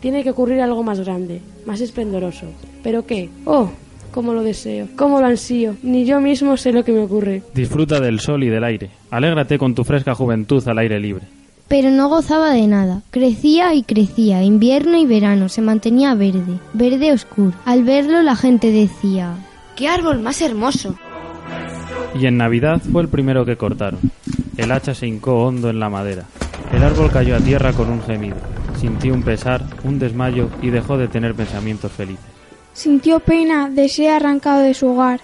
Tiene 0.00 0.23
que 0.23 0.31
ocurrir 0.31 0.61
algo 0.61 0.83
más 0.83 1.00
grande, 1.00 1.41
más 1.65 1.81
esplendoroso. 1.81 2.47
¿Pero 2.83 3.07
qué? 3.07 3.29
Oh, 3.45 3.71
cómo 4.12 4.33
lo 4.33 4.43
deseo, 4.43 4.88
cómo 4.97 5.21
lo 5.21 5.26
ansío. 5.26 5.76
Ni 5.83 6.05
yo 6.05 6.21
mismo 6.21 6.57
sé 6.57 6.73
lo 6.73 6.85
que 6.85 6.93
me 6.93 7.00
ocurre. 7.00 7.43
Disfruta 7.55 8.00
del 8.00 8.21
sol 8.21 8.45
y 8.45 8.49
del 8.49 8.65
aire. 8.65 8.91
Alégrate 9.11 9.59
con 9.59 9.75
tu 9.75 9.85
fresca 9.85 10.15
juventud 10.15 10.67
al 10.69 10.79
aire 10.79 11.00
libre. 11.00 11.25
Pero 11.69 11.91
no 11.91 12.09
gozaba 12.09 12.53
de 12.53 12.67
nada. 12.67 13.03
Crecía 13.11 13.75
y 13.75 13.83
crecía, 13.83 14.43
invierno 14.43 14.99
y 14.99 15.07
verano, 15.07 15.49
se 15.49 15.62
mantenía 15.62 16.15
verde, 16.15 16.61
verde 16.73 17.12
oscuro. 17.12 17.53
Al 17.65 17.83
verlo 17.83 18.23
la 18.23 18.37
gente 18.37 18.71
decía... 18.71 19.35
¡Qué 19.75 19.88
árbol 19.88 20.21
más 20.21 20.41
hermoso! 20.41 20.97
Y 22.19 22.25
en 22.26 22.38
Navidad 22.38 22.81
fue 22.81 23.03
el 23.03 23.09
primero 23.09 23.45
que 23.45 23.57
cortaron. 23.57 24.00
El 24.57 24.73
hacha 24.73 24.95
se 24.95 25.07
hincó 25.07 25.45
hondo 25.45 25.69
en 25.69 25.79
la 25.79 25.91
madera. 25.91 26.25
El 26.73 26.83
árbol 26.83 27.11
cayó 27.11 27.37
a 27.37 27.41
tierra 27.41 27.73
con 27.75 27.91
un 27.91 28.00
gemido. 28.03 28.37
Sintió 28.78 29.14
un 29.14 29.23
pesar, 29.23 29.62
un 29.85 29.99
desmayo 29.99 30.49
y 30.61 30.71
dejó 30.71 30.99
de 30.99 31.09
tener 31.09 31.35
pensamientos 31.35 31.92
felices. 31.92 32.25
Sintió 32.73 33.21
pena 33.21 33.71
de 33.71 33.88
ser 33.88 34.11
arrancado 34.11 34.61
de 34.61 34.75
su 34.75 34.88
hogar, 34.88 35.21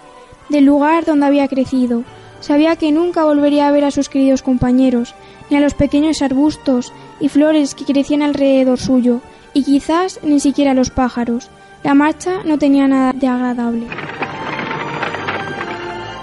del 0.48 0.64
lugar 0.64 1.04
donde 1.04 1.26
había 1.26 1.48
crecido. 1.48 2.04
Sabía 2.40 2.76
que 2.76 2.92
nunca 2.92 3.24
volvería 3.24 3.68
a 3.68 3.72
ver 3.72 3.84
a 3.84 3.90
sus 3.90 4.08
queridos 4.08 4.42
compañeros, 4.42 5.14
ni 5.50 5.56
a 5.56 5.60
los 5.60 5.74
pequeños 5.74 6.22
arbustos 6.22 6.92
y 7.20 7.28
flores 7.28 7.74
que 7.74 7.84
crecían 7.84 8.22
alrededor 8.22 8.78
suyo, 8.78 9.20
y 9.54 9.64
quizás 9.64 10.20
ni 10.22 10.40
siquiera 10.40 10.70
a 10.70 10.74
los 10.74 10.90
pájaros. 10.90 11.50
La 11.84 11.94
marcha 11.94 12.42
no 12.44 12.58
tenía 12.58 12.88
nada 12.88 13.12
de 13.12 13.26
agradable. 13.26 13.86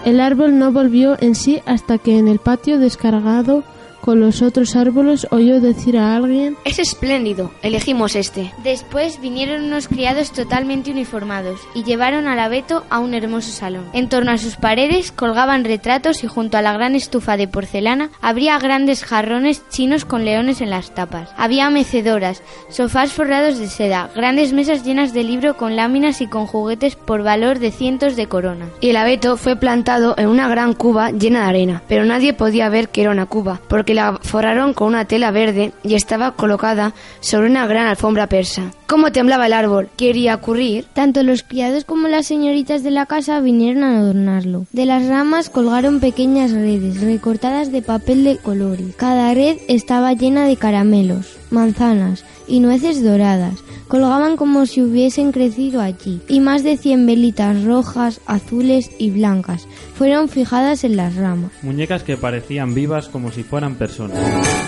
El 0.06 0.20
árbol 0.20 0.58
no 0.58 0.72
volvió 0.72 1.16
en 1.22 1.36
sí 1.36 1.62
hasta 1.66 1.98
que 2.00 2.18
en 2.18 2.28
el 2.28 2.40
patio 2.40 2.80
descargado 2.80 3.64
con 4.02 4.20
los 4.20 4.42
otros 4.42 4.76
árboles 4.76 5.28
oyó 5.32 5.60
decir 5.62 5.98
a 5.98 6.16
alguien 6.16 6.58
Es 6.66 6.80
espléndido, 6.80 7.52
elegimos 7.62 8.16
este. 8.16 8.54
Después 8.64 9.20
vinieron 9.22 9.66
unos 9.66 9.88
criados 9.88 10.32
totalmente 10.32 10.92
uniformados 10.92 11.60
y 11.74 11.84
llevaron 11.84 12.28
al 12.28 12.40
abeto 12.40 12.84
a 12.90 13.00
un 13.00 13.14
hermoso 13.14 13.52
salón. 13.52 13.86
En 13.94 14.10
torno 14.10 14.32
a 14.32 14.38
sus 14.38 14.56
paredes 14.56 15.12
colgaban 15.12 15.64
retratos 15.64 16.24
y 16.24 16.28
junto 16.28 16.58
a 16.58 16.62
la 16.62 16.74
gran 16.74 16.96
estufa 16.96 17.38
de 17.38 17.48
porcelana 17.48 18.10
habría 18.22 18.58
grandes 18.60 19.04
jarrones 19.04 19.64
chinos 19.70 20.06
con 20.06 20.26
leones 20.26 20.62
en 20.62 20.70
las 20.70 20.94
tapas. 20.94 21.30
Había 21.38 21.70
mecedoras, 21.70 22.42
sofás 22.70 23.12
forrados 23.12 23.58
de 23.58 23.68
seda, 23.68 24.10
grandes 24.16 24.54
mesas 24.54 24.84
llenas 24.84 25.14
de 25.14 25.24
libro 25.24 25.58
con 25.58 25.76
láminas 25.76 26.22
y 26.22 26.28
con 26.28 26.46
juguetes 26.46 26.96
por 26.96 27.24
valor 27.24 27.60
de 27.60 27.72
cientos 27.72 28.16
de 28.16 28.28
coronas. 28.28 28.70
Y 28.82 28.90
el 28.90 28.98
abeto 28.98 29.38
fue 29.38 29.56
plantado 29.56 30.16
en 30.18 30.28
una 30.28 30.48
gran 30.48 30.74
cuba 30.74 31.12
llena 31.12 31.42
de 31.42 31.50
arena, 31.50 31.84
pero 31.88 32.06
nadie 32.06 32.34
podía 32.34 32.70
ver 32.70 32.90
que 32.90 33.02
era 33.02 33.12
una 33.12 33.26
cuba, 33.26 33.60
porque 33.68 33.89
la 33.94 34.20
forraron 34.22 34.74
con 34.74 34.88
una 34.88 35.06
tela 35.06 35.32
verde 35.32 35.72
y 35.84 35.96
estaba 35.96 36.32
colocada 36.32 36.94
sobre 37.20 37.50
una 37.50 37.68
gran 37.68 37.88
alfombra 37.88 38.28
persa. 38.28 38.72
¿Cómo 38.88 39.12
temblaba 39.12 39.46
el 39.46 39.54
árbol? 39.54 39.90
Quería 39.98 40.36
ocurrir. 40.36 40.86
Tanto 40.94 41.22
los 41.24 41.44
criados 41.44 41.86
como 41.86 42.08
las 42.08 42.26
señoritas 42.26 42.84
de 42.84 42.92
la 42.92 43.06
casa 43.06 43.40
vinieron 43.40 43.84
a 43.84 44.00
adornarlo. 44.00 44.66
De 44.72 44.86
las 44.86 45.08
ramas 45.08 45.50
colgaron 45.50 46.00
pequeñas 46.00 46.52
redes 46.52 47.02
recortadas 47.02 47.72
de 47.72 47.82
papel 47.82 48.24
de 48.24 48.38
colores. 48.38 48.96
Cada 48.96 49.34
red 49.34 49.58
estaba 49.68 50.14
llena 50.14 50.46
de 50.46 50.58
caramelos, 50.58 51.38
manzanas 51.52 52.24
y 52.50 52.60
nueces 52.60 53.04
doradas. 53.04 53.54
Colgaban 53.88 54.36
como 54.36 54.66
si 54.66 54.82
hubiesen 54.82 55.32
crecido 55.32 55.82
allí. 55.82 56.22
Y 56.28 56.42
más 56.42 56.64
de 56.64 56.78
cien 56.78 57.06
velitas 57.06 57.64
rojas, 57.64 58.22
azules 58.26 58.92
y 59.00 59.10
blancas 59.10 59.68
fueron 59.96 60.30
fijadas 60.30 60.84
en 60.84 60.96
las 60.96 61.16
ramas. 61.16 61.52
Muñecas 61.62 62.04
que 62.04 62.18
parecían 62.18 62.74
vivas 62.74 63.08
como 63.08 63.32
si 63.32 63.44
fueran 63.44 63.76
personas. 63.76 64.18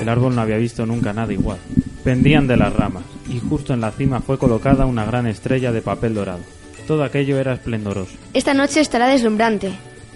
El 0.01 0.09
árbol 0.09 0.35
no 0.35 0.41
había 0.41 0.57
visto 0.57 0.85
nunca 0.85 1.13
nada 1.13 1.33
igual. 1.33 1.57
Pendían 2.03 2.47
de 2.47 2.57
las 2.57 2.73
ramas, 2.73 3.03
y 3.29 3.39
justo 3.39 3.73
en 3.73 3.81
la 3.81 3.91
cima 3.91 4.21
fue 4.21 4.39
colocada 4.39 4.87
una 4.87 5.05
gran 5.05 5.27
estrella 5.27 5.71
de 5.71 5.81
papel 5.81 6.15
dorado. 6.15 6.41
Todo 6.87 7.03
aquello 7.03 7.37
era 7.39 7.53
esplendoroso. 7.53 8.13
Esta 8.33 8.55
noche 8.55 8.81
estará 8.81 9.07
deslumbrante. 9.07 9.71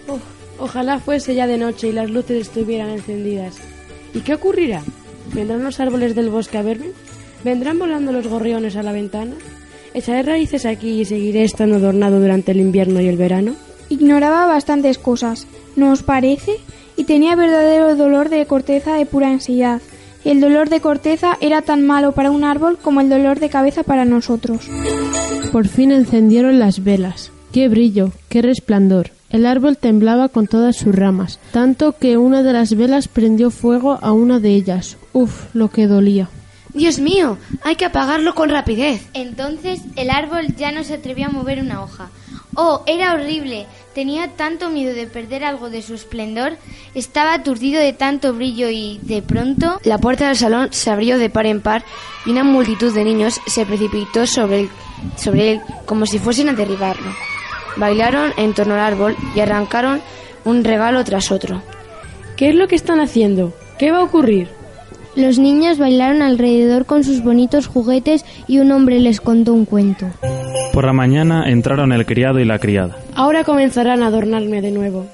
Uf, 0.08 0.22
ojalá 0.58 1.00
fuese 1.00 1.36
ya 1.36 1.46
de 1.46 1.60
noche 1.60 1.90
y 1.90 1.92
las 1.92 2.10
luces 2.10 2.48
estuvieran 2.48 2.90
encendidas. 2.90 3.58
¿Y 4.16 4.22
qué 4.22 4.34
ocurrirá? 4.34 4.82
¿Vendrán 5.34 5.64
los 5.64 5.80
árboles 5.80 6.16
del 6.16 6.30
bosque 6.30 6.58
a 6.58 6.64
verme? 6.64 6.88
¿Vendrán 7.46 7.78
volando 7.78 8.12
los 8.12 8.26
gorriones 8.26 8.76
a 8.76 8.82
la 8.82 8.92
ventana? 8.92 9.36
¿Echaré 9.94 10.24
raíces 10.24 10.66
aquí 10.66 11.02
y 11.02 11.06
seguiré 11.06 11.44
estando 11.44 11.76
adornado 11.76 12.20
durante 12.20 12.54
el 12.54 12.60
invierno 12.60 13.02
y 13.02 13.08
el 13.08 13.18
verano? 13.18 13.54
Ignoraba 13.88 14.48
bastantes 14.48 14.98
cosas, 14.98 15.46
¿no 15.76 15.92
os 15.92 16.02
parece? 16.02 16.54
Y 16.98 17.04
tenía 17.04 17.36
verdadero 17.36 17.96
dolor 17.96 18.30
de 18.30 18.48
corteza 18.48 18.96
de 18.96 19.06
pura 19.06 19.30
ansiedad. 19.30 19.80
Y 20.24 20.30
el 20.30 20.42
dolor 20.42 20.70
de 20.70 20.82
corteza 20.82 21.38
era 21.40 21.62
tan 21.62 21.86
malo 21.86 22.14
para 22.14 22.32
un 22.32 22.44
árbol 22.44 22.80
como 22.82 23.00
el 23.00 23.10
dolor 23.10 23.40
de 23.40 23.50
cabeza 23.50 23.84
para 23.84 24.06
nosotros. 24.06 24.68
Por 25.52 25.68
fin 25.68 25.92
encendieron 25.92 26.58
las 26.58 26.84
velas. 26.84 27.32
¡Qué 27.52 27.70
brillo! 27.70 28.12
¡Qué 28.28 28.42
resplandor! 28.42 29.12
El 29.30 29.46
árbol 29.46 29.78
temblaba 29.78 30.30
con 30.30 30.48
todas 30.48 30.78
sus 30.78 30.96
ramas, 30.96 31.40
tanto 31.52 31.92
que 31.92 32.18
una 32.18 32.42
de 32.42 32.54
las 32.54 32.76
velas 32.76 33.08
prendió 33.08 33.52
fuego 33.52 34.00
a 34.02 34.14
una 34.14 34.40
de 34.40 34.50
ellas. 34.50 34.98
Uf, 35.14 35.54
lo 35.54 35.70
que 35.70 35.86
dolía. 35.86 36.28
Dios 36.76 37.00
mío, 37.00 37.38
hay 37.64 37.78
que 37.78 37.86
apagarlo 37.86 38.36
con 38.36 38.50
rapidez. 38.50 39.08
Entonces 39.14 39.80
el 39.96 40.10
árbol 40.10 40.56
ya 40.58 40.74
no 40.74 40.84
se 40.84 40.96
atrevió 40.96 41.28
a 41.28 41.30
mover 41.30 41.60
una 41.60 41.82
hoja. 41.82 42.10
Oh, 42.54 42.84
era 42.86 43.14
horrible. 43.14 43.66
Tenía 43.94 44.30
tanto 44.32 44.70
miedo 44.70 44.94
de 44.94 45.08
perder 45.08 45.46
algo 45.46 45.70
de 45.70 45.82
su 45.82 45.94
esplendor. 45.94 46.58
Estaba 46.94 47.34
aturdido 47.34 47.80
de 47.80 47.94
tanto 47.94 48.34
brillo 48.34 48.70
y, 48.70 49.00
de 49.04 49.22
pronto... 49.22 49.80
La 49.84 49.98
puerta 50.00 50.28
del 50.28 50.36
salón 50.36 50.68
se 50.72 50.92
abrió 50.92 51.18
de 51.18 51.30
par 51.30 51.46
en 51.46 51.62
par 51.62 51.86
y 52.26 52.32
una 52.32 52.44
multitud 52.44 52.94
de 52.94 53.06
niños 53.06 53.40
se 53.48 53.66
precipitó 53.66 54.28
sobre 54.28 54.62
él, 54.62 54.70
sobre 55.16 55.54
él 55.54 55.62
como 55.86 56.06
si 56.06 56.20
fuesen 56.20 56.50
a 56.50 56.54
derribarlo. 56.54 57.10
Bailaron 57.78 58.34
en 58.36 58.54
torno 58.54 58.74
al 58.74 58.82
árbol 58.82 59.16
y 59.34 59.40
arrancaron 59.40 60.02
un 60.44 60.64
regalo 60.64 61.04
tras 61.06 61.32
otro. 61.32 61.62
¿Qué 62.36 62.50
es 62.50 62.56
lo 62.56 62.68
que 62.68 62.76
están 62.76 63.00
haciendo? 63.00 63.54
¿Qué 63.78 63.92
va 63.92 64.00
a 64.00 64.04
ocurrir? 64.04 64.50
Los 65.16 65.40
niños 65.40 65.78
bailaron 65.78 66.22
alrededor 66.22 66.86
con 66.86 67.06
sus 67.06 67.24
bonitos 67.24 67.68
juguetes 67.68 68.26
y 68.48 68.60
un 68.60 68.72
hombre 68.72 69.00
les 69.00 69.22
contó 69.22 69.54
un 69.54 69.64
cuento. 69.64 70.08
Por 70.74 70.86
la 70.86 70.92
mañana 70.92 71.50
entraron 71.50 71.94
el 71.94 72.06
criado 72.06 72.40
y 72.40 72.46
la 72.46 72.60
criada. 72.60 72.98
Ahora 73.16 73.46
comenzarán 73.46 74.04
a 74.04 74.08
adornarme 74.08 74.62
de 74.62 74.72
nuevo. 74.72 75.06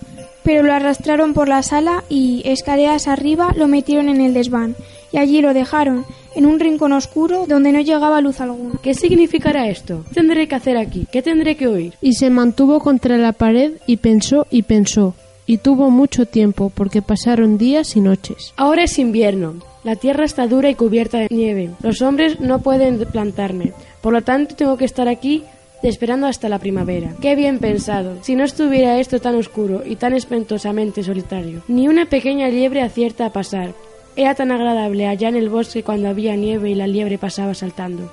Pero 0.43 0.63
lo 0.63 0.73
arrastraron 0.73 1.33
por 1.33 1.47
la 1.47 1.61
sala 1.61 2.03
y, 2.09 2.41
escaleras 2.45 3.07
arriba, 3.07 3.53
lo 3.55 3.67
metieron 3.67 4.09
en 4.09 4.21
el 4.21 4.33
desván. 4.33 4.75
Y 5.13 5.17
allí 5.17 5.39
lo 5.39 5.53
dejaron, 5.53 6.03
en 6.35 6.47
un 6.47 6.59
rincón 6.59 6.93
oscuro 6.93 7.45
donde 7.47 7.71
no 7.71 7.79
llegaba 7.79 8.21
luz 8.21 8.41
alguna. 8.41 8.79
¿Qué 8.81 8.95
significará 8.95 9.67
esto? 9.67 10.03
¿Qué 10.09 10.15
tendré 10.15 10.47
que 10.47 10.55
hacer 10.55 10.77
aquí? 10.77 11.05
¿Qué 11.11 11.21
tendré 11.21 11.55
que 11.55 11.67
oír? 11.67 11.93
Y 12.01 12.13
se 12.13 12.31
mantuvo 12.31 12.79
contra 12.79 13.17
la 13.17 13.33
pared 13.33 13.73
y 13.85 13.97
pensó 13.97 14.47
y 14.49 14.63
pensó. 14.63 15.13
Y 15.45 15.57
tuvo 15.57 15.91
mucho 15.91 16.25
tiempo 16.25 16.71
porque 16.73 17.03
pasaron 17.03 17.59
días 17.59 17.95
y 17.95 18.01
noches. 18.01 18.53
Ahora 18.55 18.83
es 18.83 18.97
invierno. 18.97 19.55
La 19.83 19.95
tierra 19.95 20.25
está 20.25 20.47
dura 20.47 20.69
y 20.69 20.75
cubierta 20.75 21.17
de 21.19 21.27
nieve. 21.31 21.71
Los 21.81 22.01
hombres 22.01 22.39
no 22.39 22.59
pueden 22.61 22.99
plantarme. 22.99 23.73
Por 24.01 24.13
lo 24.13 24.21
tanto, 24.21 24.55
tengo 24.55 24.77
que 24.77 24.85
estar 24.85 25.07
aquí 25.07 25.43
esperando 25.81 26.27
hasta 26.27 26.49
la 26.49 26.59
primavera. 26.59 27.15
Qué 27.19 27.35
bien 27.35 27.57
pensado. 27.57 28.17
Si 28.21 28.35
no 28.35 28.43
estuviera 28.43 28.99
esto 28.99 29.19
tan 29.19 29.35
oscuro 29.35 29.81
y 29.83 29.95
tan 29.95 30.13
espantosamente 30.13 31.03
solitario. 31.03 31.63
Ni 31.67 31.87
una 31.87 32.05
pequeña 32.05 32.47
liebre 32.49 32.83
acierta 32.83 33.25
a 33.25 33.33
pasar. 33.33 33.73
Era 34.15 34.35
tan 34.35 34.51
agradable 34.51 35.07
allá 35.07 35.29
en 35.29 35.35
el 35.35 35.49
bosque 35.49 35.83
cuando 35.83 36.09
había 36.09 36.35
nieve 36.35 36.69
y 36.69 36.75
la 36.75 36.85
liebre 36.85 37.17
pasaba 37.17 37.53
saltando. 37.53 38.11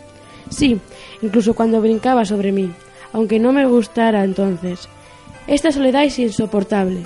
Sí, 0.49 0.79
incluso 1.21 1.55
cuando 1.55 1.83
brincaba 1.83 2.25
sobre 2.25 2.53
mí, 2.53 2.71
aunque 3.13 3.39
no 3.39 3.53
me 3.53 3.67
gustara 3.67 4.25
entonces. 4.25 4.89
Esta 5.49 5.73
soledad 5.73 6.05
es 6.05 6.19
insoportable. 6.19 7.05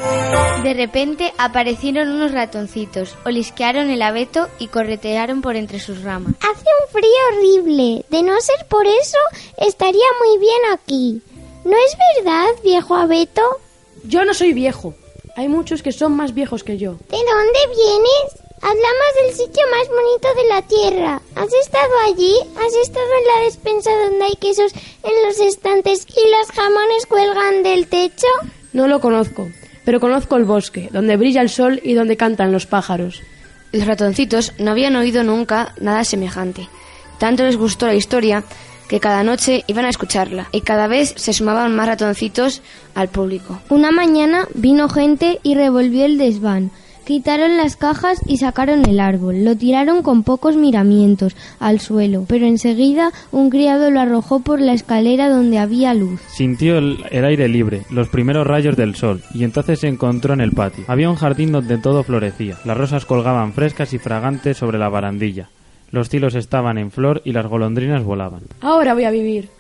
De 0.65 0.75
repente 0.75 1.33
aparecieron 1.39 2.09
unos 2.09 2.33
ratoncitos, 2.33 3.17
olisquearon 3.25 3.89
el 3.89 4.03
abeto 4.03 4.49
y 4.59 4.67
corretearon 4.67 5.43
por 5.43 5.55
entre 5.55 5.79
sus 5.79 6.03
ramas. 6.03 6.35
Hace 6.41 6.65
un 6.81 6.91
frío 6.91 7.11
horrible. 7.31 8.05
De 8.11 8.23
no 8.25 8.41
ser 8.41 8.67
por 8.69 8.85
eso, 8.85 9.19
estaría 9.59 10.09
muy 10.27 10.39
bien 10.41 10.61
aquí. 10.73 11.23
¿No 11.65 11.73
es 11.73 11.97
verdad, 12.17 12.49
viejo 12.65 12.97
abeto? 12.97 13.43
Yo 14.03 14.25
no 14.25 14.35
soy 14.35 14.53
viejo. 14.53 14.95
Hay 15.37 15.49
muchos 15.49 15.81
que 15.81 15.93
son 15.93 16.13
más 16.13 16.35
viejos 16.35 16.65
que 16.65 16.77
yo. 16.77 16.95
¿De 16.95 17.17
dónde 17.17 17.77
vienes? 17.77 18.42
Hablamos 18.63 19.11
del 19.21 19.35
sitio 19.35 19.63
más 19.73 19.89
bonito 19.89 20.29
de 20.41 20.49
la 20.49 20.63
Tierra. 20.63 21.21
¿Has 21.35 21.53
estado 21.53 21.93
allí? 22.07 22.33
¿Has 22.57 22.73
estado 22.75 23.07
en 23.07 23.27
la 23.27 23.45
despensa 23.45 23.91
donde 24.05 24.25
hay 24.25 24.37
quesos 24.37 24.73
en 25.03 25.27
los 25.27 25.41
estantes 25.41 26.07
y 26.07 26.31
los 26.31 26.47
jamones 26.55 27.07
cuelgan 27.09 27.65
del 27.65 27.89
techo? 27.89 28.29
No 28.73 28.87
lo 28.87 29.01
conozco, 29.01 29.51
pero 29.85 29.99
conozco 29.99 30.37
el 30.37 30.45
bosque, 30.45 30.89
donde 30.93 31.17
brilla 31.17 31.43
el 31.43 31.49
sol 31.49 31.81
y 31.83 31.95
donde 31.95 32.17
cantan 32.17 32.53
los 32.53 32.67
pájaros. 32.67 33.21
Los 33.73 33.85
ratoncitos 33.85 34.53
no 34.59 34.71
habían 34.71 34.95
oído 34.95 35.25
nunca 35.25 35.75
nada 35.81 36.05
semejante. 36.05 36.69
Tanto 37.19 37.43
les 37.43 37.57
gustó 37.57 37.89
la 37.89 37.97
historia 37.97 38.45
que 38.87 39.01
cada 39.01 39.25
noche 39.25 39.65
iban 39.67 39.87
a 39.87 39.91
escucharla 39.91 40.49
y 40.53 40.61
cada 40.61 40.87
vez 40.87 41.15
se 41.17 41.33
sumaban 41.33 41.75
más 41.75 41.89
ratoncitos 41.89 42.63
al 42.95 43.09
público. 43.09 43.59
Una 43.71 43.91
mañana 43.91 44.47
vino 44.55 44.89
gente 44.89 45.41
y 45.43 45.57
revolvió 45.57 46.05
el 46.05 46.17
desván. 46.17 46.71
Quitaron 47.05 47.57
las 47.57 47.77
cajas 47.77 48.21
y 48.27 48.37
sacaron 48.37 48.85
el 48.89 49.01
árbol. 49.01 49.45
Lo 49.45 49.57
tiraron 49.57 50.03
con 50.03 50.23
pocos 50.23 50.57
miramientos 50.57 51.37
al 51.59 51.81
suelo, 51.81 52.25
pero 52.29 52.47
enseguida 52.47 53.11
un 53.33 53.51
criado 53.51 53.91
lo 53.91 54.01
arrojó 54.01 54.41
por 54.41 54.61
la 54.61 54.73
escalera 54.73 55.29
donde 55.29 55.59
había 55.59 55.95
luz. 55.95 56.21
Sintió 56.29 56.79
el, 56.79 57.05
el 57.11 57.25
aire 57.25 57.49
libre, 57.49 57.83
los 57.91 58.09
primeros 58.09 58.47
rayos 58.47 58.77
del 58.77 58.95
sol, 58.95 59.23
y 59.35 59.43
entonces 59.45 59.81
se 59.81 59.89
encontró 59.89 60.33
en 60.33 60.41
el 60.41 60.53
patio. 60.53 60.85
Había 60.87 61.11
un 61.11 61.17
jardín 61.17 61.51
donde 61.51 61.79
todo 61.79 62.05
florecía. 62.05 62.59
Las 62.65 62.77
rosas 62.77 63.05
colgaban 63.05 63.53
frescas 63.53 63.93
y 63.93 63.99
fragantes 63.99 64.57
sobre 64.57 64.79
la 64.79 64.89
barandilla. 64.89 65.49
Los 65.91 66.09
tilos 66.09 66.35
estaban 66.35 66.79
en 66.79 66.91
flor 66.91 67.21
y 67.25 67.33
las 67.33 67.47
golondrinas 67.47 68.05
volaban. 68.05 68.43
Ahora 68.61 68.95
voy 68.95 69.05
a 69.05 69.11
vivir. 69.11 69.51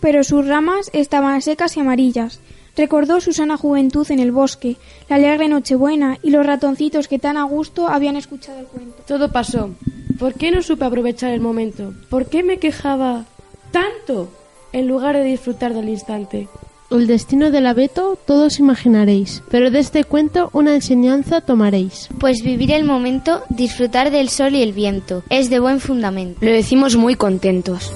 Pero 0.00 0.24
sus 0.24 0.46
ramas 0.46 0.90
estaban 0.94 1.42
secas 1.42 1.76
y 1.76 1.80
amarillas. 1.80 2.40
Recordó 2.76 3.20
su 3.20 3.32
sana 3.32 3.56
juventud 3.56 4.10
en 4.10 4.18
el 4.18 4.32
bosque, 4.32 4.76
la 5.08 5.16
alegre 5.16 5.48
Nochebuena 5.48 6.18
y 6.22 6.30
los 6.30 6.46
ratoncitos 6.46 7.06
que 7.06 7.18
tan 7.18 7.36
a 7.36 7.44
gusto 7.44 7.88
habían 7.88 8.16
escuchado 8.16 8.60
el 8.60 8.66
cuento. 8.66 9.02
Todo 9.06 9.30
pasó. 9.30 9.70
¿Por 10.18 10.34
qué 10.34 10.50
no 10.50 10.62
supe 10.62 10.84
aprovechar 10.84 11.32
el 11.32 11.40
momento? 11.40 11.92
¿Por 12.08 12.26
qué 12.26 12.42
me 12.42 12.58
quejaba 12.58 13.24
tanto 13.70 14.28
en 14.72 14.88
lugar 14.88 15.16
de 15.16 15.24
disfrutar 15.24 15.74
del 15.74 15.88
instante? 15.88 16.48
El 16.90 17.06
destino 17.06 17.50
del 17.50 17.66
abeto 17.66 18.18
todos 18.26 18.58
imaginaréis, 18.58 19.42
pero 19.50 19.70
de 19.70 19.78
este 19.78 20.04
cuento 20.04 20.50
una 20.52 20.74
enseñanza 20.74 21.40
tomaréis. 21.40 22.08
Pues 22.20 22.42
vivir 22.42 22.70
el 22.70 22.84
momento, 22.84 23.42
disfrutar 23.48 24.10
del 24.10 24.28
sol 24.28 24.54
y 24.54 24.62
el 24.62 24.74
viento, 24.74 25.22
es 25.30 25.48
de 25.48 25.58
buen 25.58 25.80
fundamento. 25.80 26.38
Lo 26.42 26.52
decimos 26.52 26.96
muy 26.96 27.14
contentos. 27.14 27.90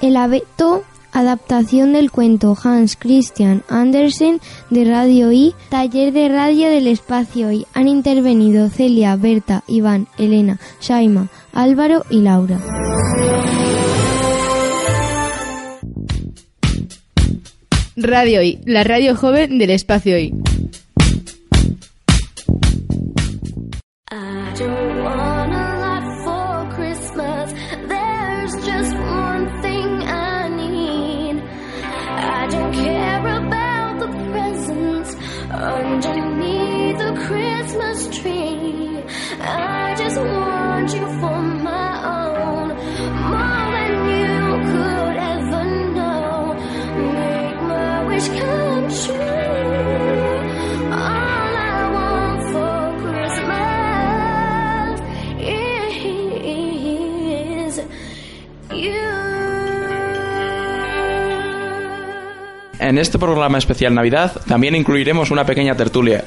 El 0.00 0.16
abeto, 0.16 0.82
adaptación 1.18 1.92
del 1.92 2.10
cuento 2.10 2.56
Hans 2.62 2.96
Christian 2.96 3.62
Andersen 3.68 4.40
de 4.70 4.84
Radio 4.84 5.32
I, 5.32 5.54
taller 5.68 6.12
de 6.12 6.28
radio 6.28 6.68
del 6.68 6.86
espacio 6.86 7.50
I. 7.50 7.66
Han 7.74 7.88
intervenido 7.88 8.68
Celia, 8.68 9.16
Berta, 9.16 9.64
Iván, 9.66 10.06
Elena, 10.16 10.60
Shaima, 10.80 11.28
Álvaro 11.52 12.04
y 12.08 12.20
Laura. 12.20 12.60
Radio 17.96 18.42
I, 18.42 18.60
la 18.64 18.84
radio 18.84 19.16
joven 19.16 19.58
del 19.58 19.70
espacio 19.70 20.18
I. 20.18 20.32
I 24.10 24.54
don't 24.56 25.04
want 25.04 25.67
En 62.88 62.96
este 62.96 63.18
programa 63.18 63.58
especial 63.58 63.94
Navidad 63.94 64.32
también 64.46 64.74
incluiremos 64.74 65.30
una 65.30 65.44
pequeña 65.44 65.76
tertulia. 65.76 66.24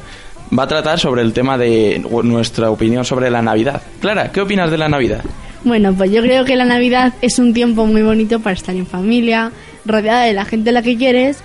Va 0.58 0.64
a 0.64 0.68
tratar 0.68 1.00
sobre 1.00 1.22
el 1.22 1.32
tema 1.34 1.58
de 1.58 2.02
nuestra 2.24 2.70
opinión 2.72 3.06
sobre 3.06 3.30
la 3.30 3.42
Navidad. 3.42 3.82
Clara, 4.02 4.32
¿qué 4.32 4.42
opinas 4.42 4.70
de 4.70 4.78
la 4.78 4.90
Navidad? 4.90 5.24
Bueno, 5.64 5.94
pues 5.94 6.12
yo 6.12 6.22
creo 6.22 6.44
que 6.44 6.56
la 6.56 6.66
Navidad 6.66 7.14
es 7.22 7.40
un 7.40 7.54
tiempo 7.54 7.86
muy 7.86 8.02
bonito 8.02 8.40
para 8.40 8.54
estar 8.54 8.76
en 8.76 8.86
familia, 8.88 9.52
rodeada 9.86 10.24
de 10.24 10.34
la 10.34 10.44
gente 10.46 10.72
a 10.72 10.74
la 10.74 10.82
que 10.82 10.98
quieres 10.98 11.40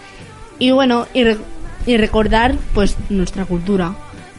y 0.59 0.71
bueno, 0.73 1.07
y, 1.14 1.23
re- 1.25 1.37
y 1.87 1.97
recordar 1.99 2.55
pues 2.75 2.97
nuestra 3.11 3.45
cultura. 3.45 3.95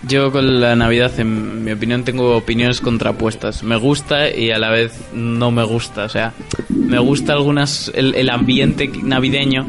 Yo 0.07 0.31
con 0.31 0.61
la 0.61 0.75
Navidad, 0.75 1.11
en 1.19 1.63
mi 1.63 1.71
opinión, 1.71 2.03
tengo 2.03 2.35
opiniones 2.37 2.81
contrapuestas. 2.81 3.63
Me 3.63 3.77
gusta 3.77 4.29
y 4.29 4.51
a 4.51 4.59
la 4.59 4.69
vez 4.69 4.93
no 5.13 5.49
me 5.51 5.63
gusta. 5.63 6.03
O 6.05 6.09
sea, 6.09 6.33
me 6.69 6.99
gusta 6.99 7.33
algunas 7.33 7.91
el, 7.95 8.13
el 8.15 8.29
ambiente 8.29 8.89
navideño, 9.03 9.65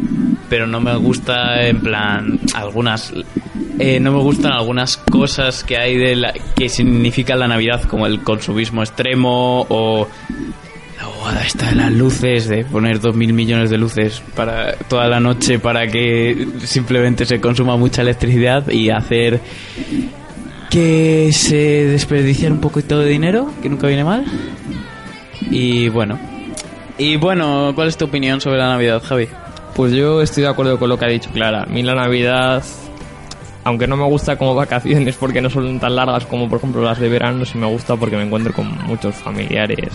pero 0.51 0.67
no 0.67 0.81
me 0.81 0.95
gusta 0.97 1.67
en 1.67 1.81
plan 1.81 2.41
algunas. 2.55 3.13
Eh, 3.79 4.01
no 4.01 4.13
me 4.13 4.19
gustan 4.19 4.53
algunas 4.53 4.97
cosas 4.97 5.63
que 5.65 5.77
hay 5.77 5.97
de 5.97 6.17
la 6.17 6.33
que 6.33 6.69
significa 6.69 7.37
la 7.37 7.49
Navidad, 7.49 7.83
como 7.85 8.07
el 8.07 8.23
consumismo 8.23 8.83
extremo 8.83 9.67
o 9.69 10.09
la 10.99 11.07
bobada 11.07 11.45
esta 11.45 11.69
de 11.69 11.77
las 11.77 11.93
luces, 11.93 12.49
de 12.49 12.65
poner 12.65 13.01
dos 13.01 13.15
mil 13.15 13.33
millones 13.33 13.71
de 13.71 13.79
luces 13.79 14.23
para 14.35 14.75
toda 14.89 15.07
la 15.09 15.21
noche 15.21 15.59
para 15.59 15.87
que 15.87 16.47
simplemente 16.65 17.25
se 17.25 17.41
consuma 17.41 17.77
mucha 17.77 18.03
electricidad 18.03 18.69
y 18.69 18.91
hacer 18.91 19.41
que 20.71 21.31
se 21.33 21.87
desperdiciara 21.87 22.55
un 22.55 22.61
poquito 22.61 22.99
de 22.99 23.09
dinero, 23.09 23.51
que 23.63 23.69
nunca 23.69 23.87
viene 23.87 24.05
mal. 24.05 24.25
Y 25.51 25.89
bueno. 25.89 26.19
Y 26.99 27.17
bueno, 27.17 27.73
¿cuál 27.75 27.89
es 27.89 27.97
tu 27.97 28.07
opinión 28.07 28.41
sobre 28.41 28.59
la 28.59 28.69
Navidad, 28.69 29.03
Javi? 29.05 29.29
Pues 29.75 29.93
yo 29.93 30.21
estoy 30.21 30.43
de 30.43 30.49
acuerdo 30.49 30.79
con 30.79 30.89
lo 30.89 30.99
que 30.99 31.05
ha 31.05 31.09
dicho 31.09 31.31
Clara. 31.31 31.63
A 31.63 31.67
mí 31.67 31.83
la 31.83 31.95
Navidad, 31.95 32.65
aunque 33.65 33.87
no 33.87 33.97
me 33.97 34.05
gusta 34.05 34.37
como 34.37 34.55
vacaciones 34.57 35.17
porque 35.17 35.41
no 35.41 35.51
son 35.51 35.79
tan 35.79 35.97
largas 35.97 36.27
como 36.27 36.49
por 36.49 36.59
ejemplo 36.59 36.83
las 36.83 36.99
de 36.99 37.09
verano, 37.09 37.45
sí 37.45 37.59
me 37.59 37.67
gusta 37.67 37.97
porque 37.97 38.17
me 38.17 38.25
encuentro 38.25 38.53
con 38.53 38.77
muchos 38.87 39.15
familiares 39.17 39.93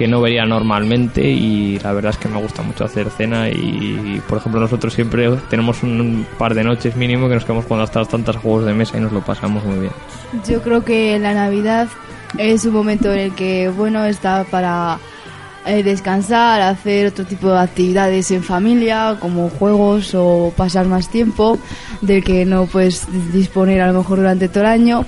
que 0.00 0.08
no 0.08 0.22
vería 0.22 0.46
normalmente 0.46 1.22
y 1.22 1.78
la 1.80 1.92
verdad 1.92 2.12
es 2.12 2.16
que 2.16 2.26
me 2.26 2.40
gusta 2.40 2.62
mucho 2.62 2.86
hacer 2.86 3.10
cena 3.10 3.50
y 3.50 4.18
por 4.26 4.38
ejemplo 4.38 4.58
nosotros 4.58 4.94
siempre 4.94 5.30
tenemos 5.50 5.82
un 5.82 6.26
par 6.38 6.54
de 6.54 6.64
noches 6.64 6.96
mínimo 6.96 7.28
que 7.28 7.34
nos 7.34 7.44
quedamos 7.44 7.66
jugando 7.66 7.84
hasta 7.84 8.02
tantas 8.06 8.36
juegos 8.36 8.64
de 8.64 8.72
mesa 8.72 8.96
y 8.96 9.00
nos 9.00 9.12
lo 9.12 9.20
pasamos 9.20 9.62
muy 9.62 9.78
bien. 9.78 9.92
Yo 10.48 10.62
creo 10.62 10.82
que 10.86 11.18
la 11.18 11.34
Navidad 11.34 11.86
es 12.38 12.64
un 12.64 12.72
momento 12.72 13.12
en 13.12 13.18
el 13.18 13.34
que, 13.34 13.68
bueno, 13.68 14.04
está 14.06 14.44
para 14.44 14.98
eh, 15.66 15.82
descansar, 15.82 16.62
hacer 16.62 17.08
otro 17.08 17.24
tipo 17.24 17.50
de 17.50 17.58
actividades 17.58 18.30
en 18.30 18.42
familia, 18.42 19.16
como 19.20 19.50
juegos 19.50 20.14
o 20.14 20.52
pasar 20.56 20.86
más 20.86 21.10
tiempo, 21.10 21.58
del 22.00 22.24
que 22.24 22.44
no 22.44 22.66
puedes 22.66 23.06
disponer 23.32 23.80
a 23.80 23.92
lo 23.92 23.98
mejor 23.98 24.18
durante 24.18 24.48
todo 24.48 24.64
el 24.64 24.70
año. 24.70 25.04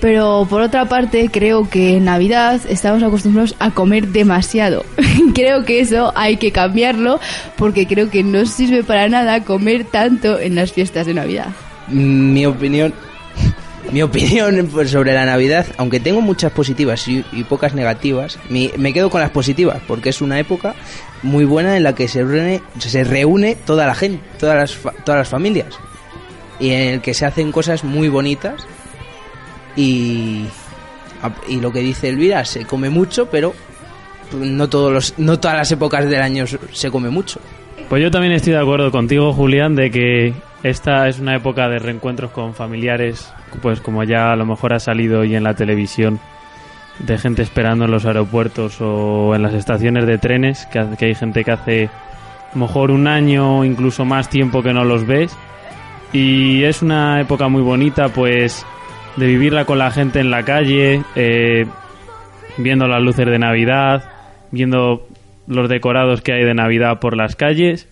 Pero 0.00 0.46
por 0.48 0.62
otra 0.62 0.84
parte, 0.84 1.28
creo 1.32 1.68
que 1.68 1.96
en 1.96 2.04
Navidad 2.04 2.60
estamos 2.68 3.02
acostumbrados 3.02 3.56
a 3.58 3.70
comer 3.70 4.08
demasiado. 4.08 4.84
creo 5.34 5.64
que 5.64 5.80
eso 5.80 6.12
hay 6.14 6.36
que 6.36 6.52
cambiarlo 6.52 7.18
porque 7.56 7.86
creo 7.86 8.10
que 8.10 8.22
no 8.22 8.46
sirve 8.46 8.84
para 8.84 9.08
nada 9.08 9.44
comer 9.44 9.84
tanto 9.84 10.38
en 10.38 10.54
las 10.54 10.72
fiestas 10.72 11.06
de 11.06 11.14
Navidad. 11.14 11.48
Mi 11.88 12.46
opinión, 12.46 12.92
mi 13.92 14.02
opinión 14.02 14.68
pues, 14.72 14.90
sobre 14.90 15.14
la 15.14 15.24
Navidad, 15.24 15.66
aunque 15.76 16.00
tengo 16.00 16.20
muchas 16.20 16.52
positivas 16.52 17.06
y, 17.08 17.24
y 17.32 17.44
pocas 17.44 17.74
negativas, 17.74 18.38
me 18.50 18.92
quedo 18.92 19.10
con 19.10 19.20
las 19.20 19.30
positivas 19.30 19.80
porque 19.86 20.10
es 20.10 20.20
una 20.20 20.38
época 20.38 20.74
muy 21.22 21.44
buena 21.44 21.76
en 21.76 21.82
la 21.82 21.94
que 21.94 22.08
se 22.08 22.24
reúne, 23.04 23.56
toda 23.64 23.86
la 23.86 23.94
gente, 23.94 24.22
todas 24.38 24.56
las, 24.56 24.94
todas 25.04 25.18
las 25.18 25.28
familias 25.28 25.78
y 26.58 26.70
en 26.70 26.94
el 26.94 27.00
que 27.00 27.14
se 27.14 27.26
hacen 27.26 27.52
cosas 27.52 27.84
muy 27.84 28.08
bonitas 28.08 28.66
Y 29.76 30.46
lo 31.60 31.72
que 31.72 31.80
dice 31.80 32.08
Elvira, 32.08 32.44
se 32.44 32.64
come 32.64 32.88
mucho, 32.88 33.26
pero 33.26 33.52
no, 34.32 34.68
todos 34.68 34.92
los, 34.92 35.18
no 35.18 35.38
todas 35.38 35.56
las 35.56 35.72
épocas 35.72 36.08
del 36.08 36.22
año 36.22 36.44
se 36.72 36.90
come 36.90 37.10
mucho. 37.10 37.40
Pues 37.88 38.02
yo 38.02 38.10
también 38.10 38.32
estoy 38.32 38.52
de 38.54 38.58
acuerdo 38.58 38.90
contigo, 38.90 39.32
Julián, 39.32 39.76
de 39.76 39.90
que 39.90 40.34
esta 40.68 41.06
es 41.06 41.20
una 41.20 41.36
época 41.36 41.68
de 41.68 41.78
reencuentros 41.78 42.32
con 42.32 42.52
familiares, 42.52 43.32
pues 43.62 43.80
como 43.80 44.02
ya 44.02 44.32
a 44.32 44.36
lo 44.36 44.44
mejor 44.44 44.74
ha 44.74 44.80
salido 44.80 45.20
hoy 45.20 45.36
en 45.36 45.44
la 45.44 45.54
televisión, 45.54 46.18
de 46.98 47.18
gente 47.18 47.42
esperando 47.42 47.84
en 47.84 47.92
los 47.92 48.04
aeropuertos 48.04 48.80
o 48.80 49.34
en 49.34 49.42
las 49.42 49.54
estaciones 49.54 50.06
de 50.06 50.18
trenes, 50.18 50.66
que, 50.66 51.06
hay 51.06 51.14
gente 51.14 51.44
que 51.44 51.52
hace 51.52 51.84
a 51.84 52.54
lo 52.54 52.66
mejor 52.66 52.90
un 52.90 53.06
año 53.06 53.58
o 53.58 53.64
incluso 53.64 54.04
más 54.04 54.28
tiempo 54.28 54.62
que 54.62 54.72
no 54.72 54.84
los 54.84 55.06
ves. 55.06 55.36
Y 56.12 56.64
es 56.64 56.82
una 56.82 57.20
época 57.20 57.48
muy 57.48 57.62
bonita, 57.62 58.08
pues, 58.08 58.66
de 59.16 59.26
vivirla 59.26 59.66
con 59.66 59.78
la 59.78 59.90
gente 59.90 60.18
en 60.18 60.30
la 60.30 60.44
calle, 60.44 61.02
eh, 61.14 61.66
viendo 62.56 62.88
las 62.88 63.02
luces 63.02 63.26
de 63.26 63.38
Navidad, 63.38 64.10
viendo 64.50 65.06
los 65.46 65.68
decorados 65.68 66.22
que 66.22 66.32
hay 66.32 66.44
de 66.44 66.54
Navidad 66.54 66.98
por 66.98 67.16
las 67.16 67.36
calles 67.36 67.88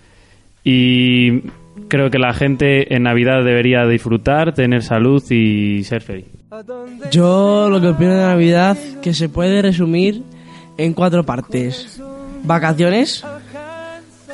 y 0.65 1.43
creo 1.89 2.11
que 2.11 2.19
la 2.19 2.33
gente 2.35 2.95
en 2.95 3.05
Navidad 3.05 3.45
debería 3.45 3.87
disfrutar, 3.87 4.55
tener 4.55 4.83
salud 4.83 5.23
y 5.31 5.85
ser 5.85 6.03
feliz. 6.03 6.27
Yo 7.11 7.69
lo 7.69 7.81
que 7.81 7.89
opino 7.89 8.15
de 8.15 8.23
Navidad 8.23 8.77
que 9.03 9.15
se 9.15 9.29
puede 9.29 9.63
resumir 9.63 10.23
en 10.77 10.93
cuatro 10.95 11.25
partes. 11.25 12.01
Vacaciones, 12.45 13.25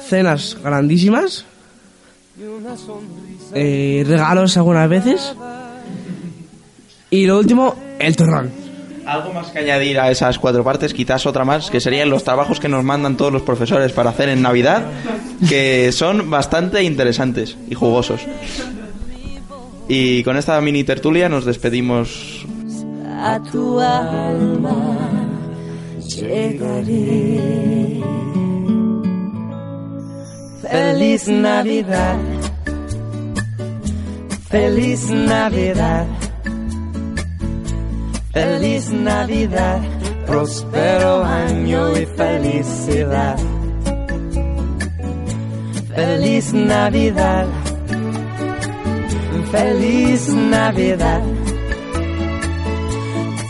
cenas 0.01 0.59
grandísimas, 0.63 1.47
eh, 3.55 4.05
regalos 4.07 4.57
algunas 4.57 4.89
veces 4.89 5.35
y 7.11 7.27
lo 7.27 7.39
último, 7.39 7.75
el 7.99 8.17
torrón. 8.17 8.70
Algo 9.07 9.33
más 9.33 9.49
que 9.51 9.59
añadir 9.59 9.99
a 9.99 10.11
esas 10.11 10.39
cuatro 10.39 10.63
partes, 10.63 10.95
quizás 10.95 11.27
otra 11.27 11.45
más, 11.45 11.71
que 11.71 11.81
serían 11.81 12.11
los 12.11 12.25
trabajos 12.25 12.61
que 12.61 12.69
nos 12.69 12.85
mandan 12.85 13.17
todos 13.17 13.33
los 13.33 13.43
profesores 13.43 13.93
para 13.93 14.11
hacer 14.11 14.29
en 14.29 14.43
Navidad, 14.43 14.85
que 15.49 15.91
son 15.93 16.31
bastante 16.31 16.83
interesantes 16.83 17.57
y 17.69 17.75
jugosos. 17.75 18.21
Y 19.89 20.23
con 20.23 20.37
esta 20.37 20.61
mini 20.61 20.85
tertulia 20.85 21.29
nos 21.29 21.45
despedimos. 21.45 22.47
a 23.23 23.41
tu 23.51 23.81
alma 23.81 25.11
llegaré. 26.17 28.01
Feliz 30.63 31.27
Navidad, 31.27 32.17
feliz 34.49 35.11
Navidad, 35.11 36.07
feliz 38.33 38.91
Navidad, 38.93 39.81
próspero 40.27 41.25
año 41.25 41.97
y 41.97 42.07
felicidad. 42.07 43.37
Feliz 45.95 46.53
Navidad, 46.53 47.47
feliz 49.51 50.29
Navidad. 50.29 51.23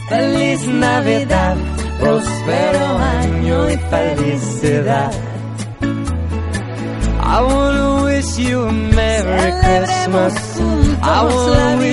Feliz 0.08 0.66
Navidad, 0.66 1.56
próspero 2.00 2.98
año 2.98 3.70
y 3.70 3.76
felicidad. 3.76 5.12
I 7.22 7.40
wanna 7.42 8.02
wish 8.06 8.38
you 8.38 8.64
a 8.64 8.72
Merry 8.72 9.52
Christmas. 9.62 10.60
I 11.00 11.22
wanna 11.24 11.89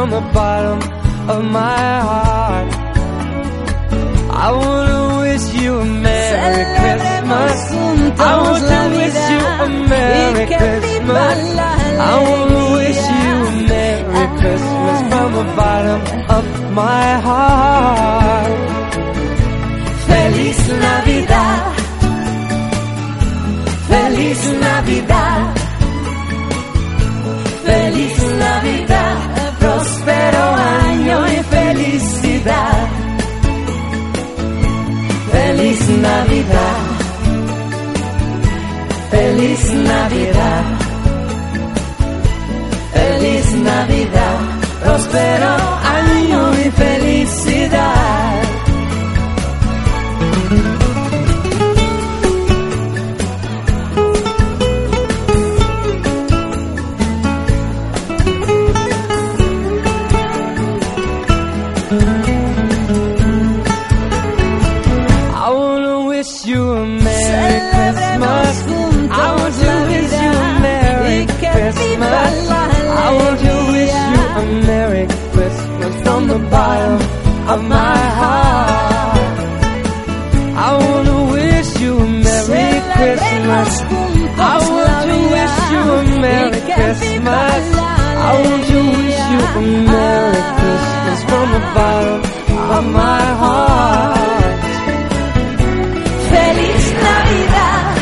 from 0.00 0.10
the 0.12 0.32
bottom 0.32 0.78
of 1.28 1.44
my 1.60 2.00
heart. 2.08 2.68
I 4.46 4.48
wanna 4.60 5.02
wish 5.22 5.46
you 5.60 5.72
a 5.78 5.84
Merry 6.06 6.64
Christmas. 6.80 7.58
I 8.28 8.32
want 8.44 8.64
to 8.72 8.80
wish 8.96 9.20
you 9.32 9.40
a 9.64 9.68
Merry 9.92 10.46
Christmas. 10.58 11.38
I 12.08 12.14
wanna 12.28 12.64
wish 12.78 13.02
you 13.20 13.32
a 13.44 13.52
Merry 13.72 14.26
Christmas 14.40 14.98
from 15.10 15.28
the 15.38 15.46
bottom 15.60 16.00
of 16.36 16.44
my 16.80 17.08
heart. 17.28 18.52
Feliz 20.08 20.60
Navidad. 20.86 21.62
Feliz 23.90 24.42
Navidad. 24.64 25.42
Feliz 27.66 28.18
Navidad. 28.44 29.29
Navidad. 36.02 36.76
Feliz 39.10 39.72
Navidad. 39.72 40.64
Feliz 42.92 43.46
Navidad. 43.70 44.38
Próspero 44.82 45.29
I 88.30 88.34
want 88.46 88.64
to 88.72 88.78
wish 88.96 89.20
you 89.32 89.40
a 89.58 89.62
Merry 89.90 90.42
Christmas 90.58 91.20
from 91.30 91.46
the 91.54 91.62
bottom 91.74 92.20
of 92.76 92.84
my 93.00 93.24
heart. 93.42 94.62
Feliz 96.30 96.84
Navidad. 97.06 97.94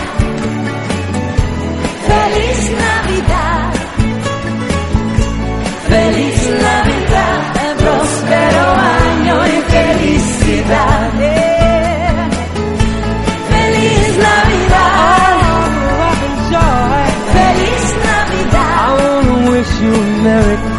Feliz 2.09 2.61
Navidad. 2.85 3.73
Feliz 5.89 6.41
Navidad. 6.67 7.41
Próspero 7.79 8.67
año 9.01 9.37
y 9.47 9.57
felicidad. 9.75 11.08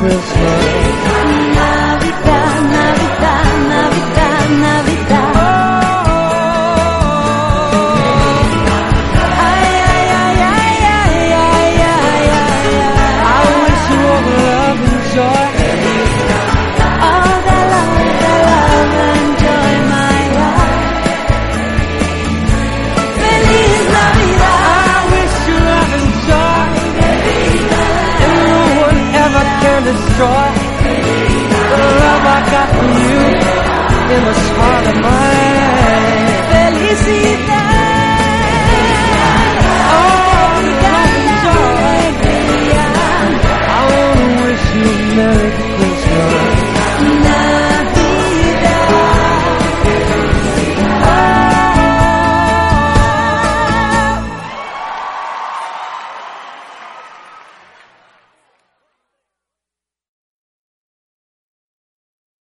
Christmas. 0.10 0.69